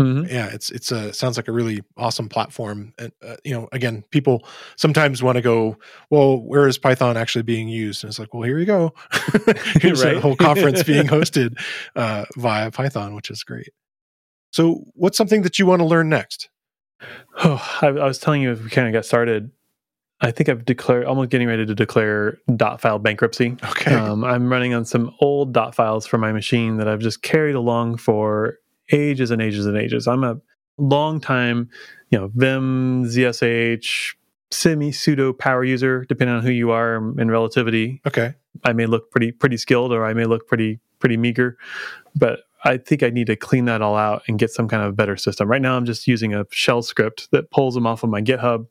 [0.02, 0.28] Mhm.
[0.30, 4.04] yeah it's it's a sounds like a really awesome platform and uh, you know again
[4.10, 4.44] people
[4.76, 5.78] sometimes want to go
[6.10, 8.92] well where is python actually being used and it's like well here you go
[9.82, 10.18] here's a Right.
[10.22, 11.60] whole conference being hosted
[11.96, 13.70] uh, via python which is great
[14.52, 16.50] so what's something that you want to learn next
[17.44, 19.52] Oh, I, I was telling you if we kind of got started.
[20.22, 23.58] I think I've declared almost getting ready to declare dot file bankruptcy.
[23.64, 27.22] okay Um, I'm running on some old dot files for my machine that I've just
[27.22, 28.60] carried along for
[28.92, 30.08] ages and ages and ages.
[30.08, 30.40] I'm a
[30.78, 31.70] long time,
[32.10, 34.16] you know, Vim, ZSH,
[34.52, 38.02] semi pseudo power user, depending on who you are in relativity.
[38.06, 41.58] okay I may look pretty pretty skilled, or I may look pretty pretty meager,
[42.16, 44.96] but I think I need to clean that all out and get some kind of
[44.96, 45.50] better system.
[45.50, 48.68] Right now, I'm just using a shell script that pulls them off of my GitHub,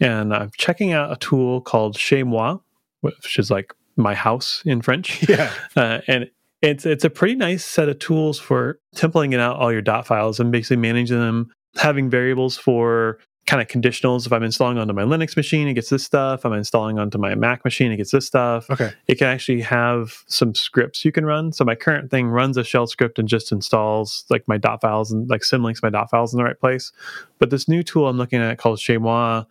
[0.00, 2.58] and I'm checking out a tool called Chez Moi,
[3.00, 6.30] which is like my house in French, yeah uh, and
[6.62, 10.40] it's it's a pretty nice set of tools for templating out all your dot files
[10.40, 14.26] and basically managing them, having variables for kind of conditionals.
[14.26, 16.40] If I'm installing onto my Linux machine, it gets this stuff.
[16.40, 19.60] If I'm installing onto my Mac machine, it gets this stuff okay it can actually
[19.62, 21.52] have some scripts you can run.
[21.52, 25.12] So my current thing runs a shell script and just installs like my dot files
[25.12, 26.92] and like symlinks my dot files in the right place.
[27.38, 29.44] But this new tool I'm looking at called Chez Moi,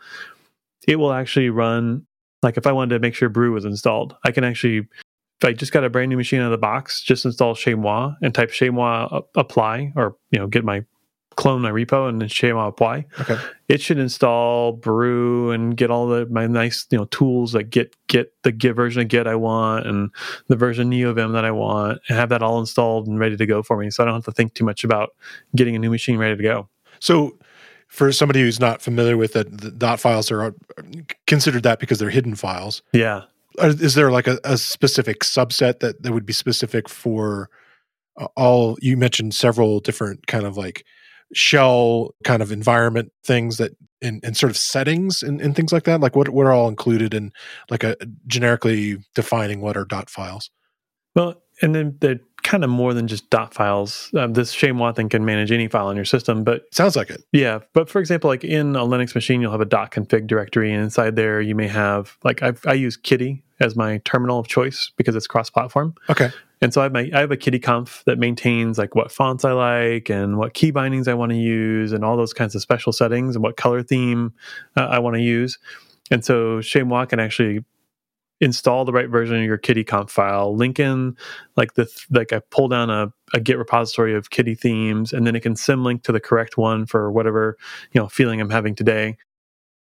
[0.87, 2.05] it will actually run
[2.43, 4.87] like if I wanted to make sure Brew was installed, I can actually
[5.39, 8.13] if I just got a brand new machine out of the box, just install Moi
[8.21, 10.83] and type Chez Moi a- apply or you know get my
[11.37, 13.05] clone my repo and then Moi apply.
[13.19, 13.37] Okay.
[13.69, 17.95] It should install brew and get all the my nice you know tools like get
[18.07, 20.09] get the git version of git i want and
[20.47, 23.45] the version of neovim that i want and have that all installed and ready to
[23.45, 25.09] go for me so i don't have to think too much about
[25.55, 26.67] getting a new machine ready to go.
[26.99, 27.37] So
[27.87, 30.55] for somebody who's not familiar with it the dot files are
[31.27, 32.81] considered that because they're hidden files.
[32.93, 33.23] Yeah
[33.57, 37.49] is there like a, a specific subset that, that would be specific for
[38.19, 40.85] uh, all you mentioned several different kind of like
[41.33, 45.83] shell kind of environment things that and, and sort of settings and, and things like
[45.83, 46.01] that?
[46.01, 47.31] Like what, what are all included in
[47.69, 47.97] like a
[48.27, 50.51] generically defining what are dot files?
[51.15, 55.09] Well and then they're kind of more than just dot files um, this shame thing
[55.09, 57.21] can manage any file on your system but sounds like it.
[57.33, 60.71] Yeah, but for example, like in a Linux machine, you'll have a dot .config directory,
[60.71, 64.47] and inside there, you may have like I've, I use Kitty as my terminal of
[64.47, 66.29] choice because it's cross-platform, okay.
[66.61, 69.43] And so I have my I have a Kitty conf that maintains like what fonts
[69.43, 72.61] I like and what key bindings I want to use, and all those kinds of
[72.61, 74.33] special settings and what color theme
[74.77, 75.57] uh, I want to use,
[76.11, 77.65] and so Moi can actually
[78.39, 81.15] install the right version of your kitty conf file link in
[81.55, 85.35] like the like i pull down a, a git repository of kitty themes and then
[85.35, 87.57] it can symlink to the correct one for whatever
[87.93, 89.17] you know feeling i'm having today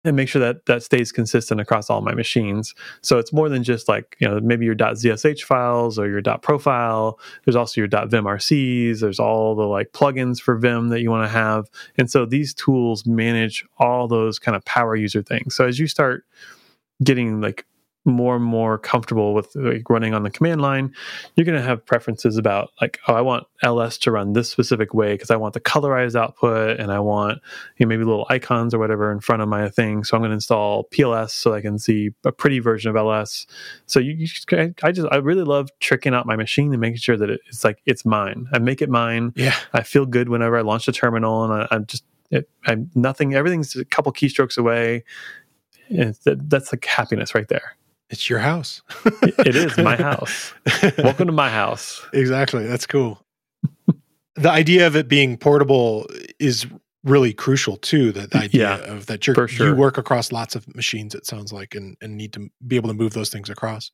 [0.06, 2.74] and make sure that that stays consistent across all my machines.
[3.02, 4.76] So it's more than just like you know maybe your.
[4.76, 6.22] zsh files or your.
[6.42, 7.90] profile there's also your.
[7.90, 12.26] vimrcs there's all the like plugins for vim that you want to have and so
[12.26, 15.56] these tools manage all those kind of power user things.
[15.56, 16.26] So as you start
[17.04, 17.66] getting like
[18.06, 20.94] more and more comfortable with like running on the command line
[21.36, 24.94] you're going to have preferences about like oh i want ls to run this specific
[24.94, 27.40] way because i want the colorized output and i want
[27.78, 30.04] you know, maybe little icons or whatever in front of my thing.
[30.04, 33.46] So i'm going to install pls so i can see a pretty version of ls
[33.86, 34.52] so you, you just,
[34.84, 37.64] i just i really love tricking out my machine and making sure that it, it's
[37.64, 38.48] like it's mine.
[38.54, 39.34] I make it mine.
[39.36, 39.56] Yeah.
[39.74, 43.34] I feel good whenever i launch the terminal and I, i'm just it, i'm nothing
[43.34, 45.04] everything's a couple keystrokes away.
[45.90, 47.76] That, that's like happiness right there
[48.10, 48.82] It's your house.
[49.06, 50.54] it is my house.
[50.98, 52.04] Welcome to my house.
[52.14, 52.66] Exactly.
[52.66, 53.22] That's cool.
[54.36, 56.08] the idea of it being portable
[56.40, 56.66] is
[57.04, 58.12] really crucial too.
[58.12, 59.68] That the idea Yeah, of that you're, sure.
[59.70, 61.14] you work across lots of machines.
[61.14, 63.92] It sounds like, and, and need to be able to move those things across.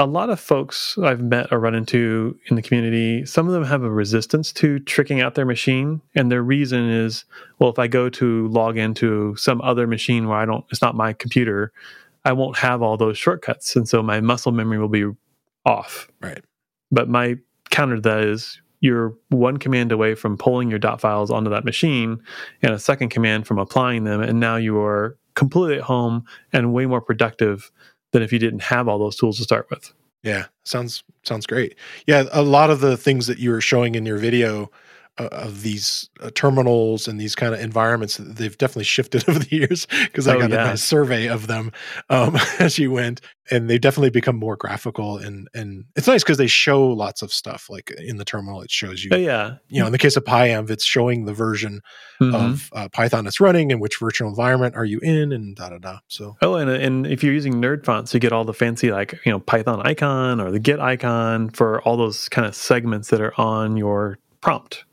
[0.00, 3.64] A lot of folks I've met or run into in the community, some of them
[3.64, 6.00] have a resistance to tricking out their machine.
[6.14, 7.24] And their reason is,
[7.58, 10.94] well, if I go to log into some other machine where I don't, it's not
[10.94, 11.72] my computer,
[12.24, 13.76] I won't have all those shortcuts.
[13.76, 15.06] And so my muscle memory will be
[15.64, 16.08] off.
[16.20, 16.42] Right.
[16.90, 17.36] But my
[17.70, 21.64] counter to that is you're one command away from pulling your dot files onto that
[21.64, 22.22] machine
[22.62, 24.20] and a second command from applying them.
[24.20, 27.70] And now you are completely at home and way more productive
[28.12, 29.92] than if you didn't have all those tools to start with.
[30.22, 31.76] Yeah, sounds sounds great.
[32.06, 34.70] Yeah, a lot of the things that you were showing in your video
[35.18, 39.86] of these uh, terminals and these kind of environments, they've definitely shifted over the years
[40.04, 41.72] because I Oh, got a nice survey of them
[42.10, 46.36] um, as you went, and they've definitely become more graphical and and it's nice because
[46.38, 47.68] they show lots of stuff.
[47.70, 49.10] Like in the terminal, it shows you.
[49.12, 49.56] Oh, yeah.
[49.68, 51.80] You know, in the case of PyEnv, it's showing the version
[52.20, 52.34] Mhm.
[52.34, 55.78] of uh, Python that's running and which virtual environment are you in, and da da
[55.78, 55.98] da.
[56.08, 59.18] So Oh, and and if you're using nerd fonts, you get all the fancy like
[59.24, 63.20] you know Python icon or the Git icon for all those kind of segments that
[63.20, 64.84] are on your prompt.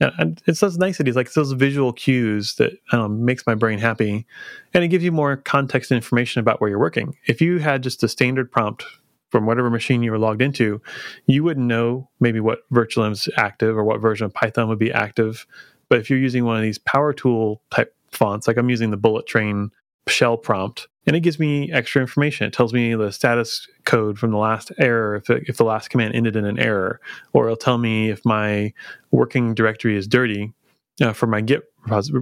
[0.00, 4.26] And it's those niceties like those visual cues that I makes my brain happy,
[4.72, 7.16] and it gives you more context and information about where you're working.
[7.26, 8.84] If you had just a standard prompt
[9.30, 10.80] from whatever machine you were logged into,
[11.26, 14.92] you wouldn't know maybe what virtual is active or what version of Python would be
[14.92, 15.46] active.
[15.88, 18.96] But if you're using one of these power tool type fonts, like I'm using the
[18.96, 19.70] bullet train
[20.06, 22.46] shell prompt, and it gives me extra information.
[22.46, 25.88] It tells me the status code from the last error if, it, if the last
[25.88, 27.00] command ended in an error,
[27.32, 28.72] or it'll tell me if my
[29.10, 30.52] working directory is dirty
[31.00, 31.64] uh, for my Git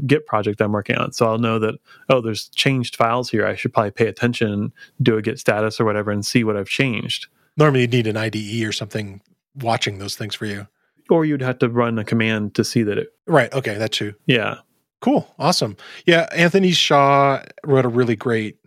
[0.07, 1.13] Git project I'm working on.
[1.13, 1.75] So I'll know that
[2.09, 3.45] oh, there's changed files here.
[3.45, 4.73] I should probably pay attention,
[5.03, 7.27] do a Git status or whatever, and see what I've changed.
[7.57, 9.21] normally you'd need an IDE or something
[9.57, 10.69] watching those things for you.
[11.11, 13.09] Or you'd have to run a command to see that it.
[13.27, 13.53] Right.
[13.53, 13.77] Okay.
[13.79, 14.15] That too.
[14.27, 14.59] Yeah,
[15.01, 15.33] Cool.
[15.39, 15.77] Awesome.
[16.07, 16.29] Yeah.
[16.35, 18.59] Anthony Shaw wrote a really great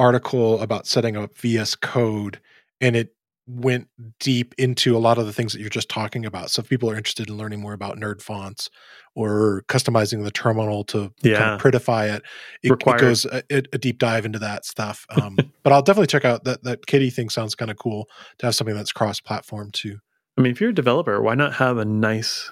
[0.00, 2.40] article about setting up VS Code,
[2.80, 3.14] and it
[3.46, 3.88] went
[4.20, 6.50] deep into a lot of the things that you're just talking about.
[6.50, 8.70] So if people are interested in learning more about nerd fonts
[9.14, 12.22] or customizing the terminal to kind of prettify it,
[12.62, 15.06] it, it goes a, a deep dive into that stuff.
[15.20, 17.28] Um, but I'll definitely check out that that Kitty thing.
[17.28, 19.98] Sounds kind of cool to have something that's cross-platform too.
[20.38, 22.50] I mean, if you're a developer, why not have a nice,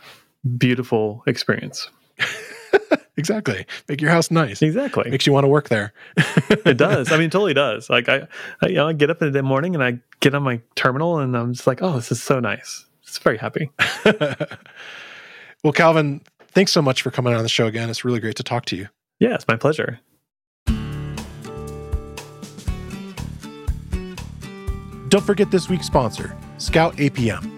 [0.59, 1.89] beautiful experience?
[3.19, 3.67] exactly.
[3.89, 4.63] Make your house nice.
[4.63, 5.11] Exactly.
[5.11, 5.93] Makes you want to work there.
[6.17, 7.13] it does.
[7.13, 7.91] I mean, it totally does.
[7.91, 8.27] Like I,
[8.63, 11.19] I, you know, I get up in the morning and I get on my terminal
[11.19, 12.87] and I'm just like, oh, this is so nice.
[13.03, 13.71] It's very happy.
[15.65, 17.91] well, Calvin, thanks so much for coming on the show again.
[17.91, 18.89] It's really great to talk to you.
[19.19, 20.01] Yeah, it's my pleasure.
[25.09, 27.55] Don't forget this week's sponsor, Scout APM.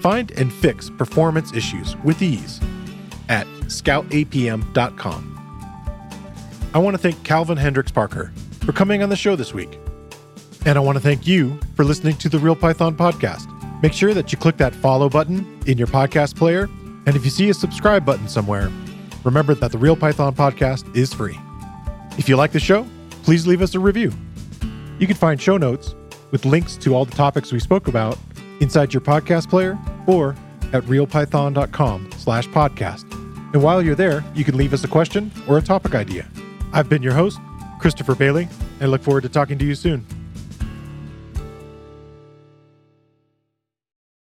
[0.00, 2.60] Find and fix performance issues with ease
[3.32, 5.28] at scoutapm.com.
[6.74, 8.30] I want to thank Calvin Hendryx Parker
[8.60, 9.78] for coming on the show this week.
[10.66, 13.48] And I want to thank you for listening to the Real Python podcast.
[13.82, 16.68] Make sure that you click that follow button in your podcast player.
[17.06, 18.70] And if you see a subscribe button somewhere,
[19.24, 21.38] remember that the Real Python podcast is free.
[22.18, 22.86] If you like the show,
[23.22, 24.12] please leave us a review.
[24.98, 25.94] You can find show notes
[26.30, 28.18] with links to all the topics we spoke about
[28.60, 30.36] inside your podcast player or
[30.72, 33.21] at realpython.com slash podcast.
[33.52, 36.26] And while you're there, you can leave us a question or a topic idea.
[36.72, 37.38] I've been your host,
[37.80, 38.48] Christopher Bailey,
[38.80, 40.06] and look forward to talking to you soon.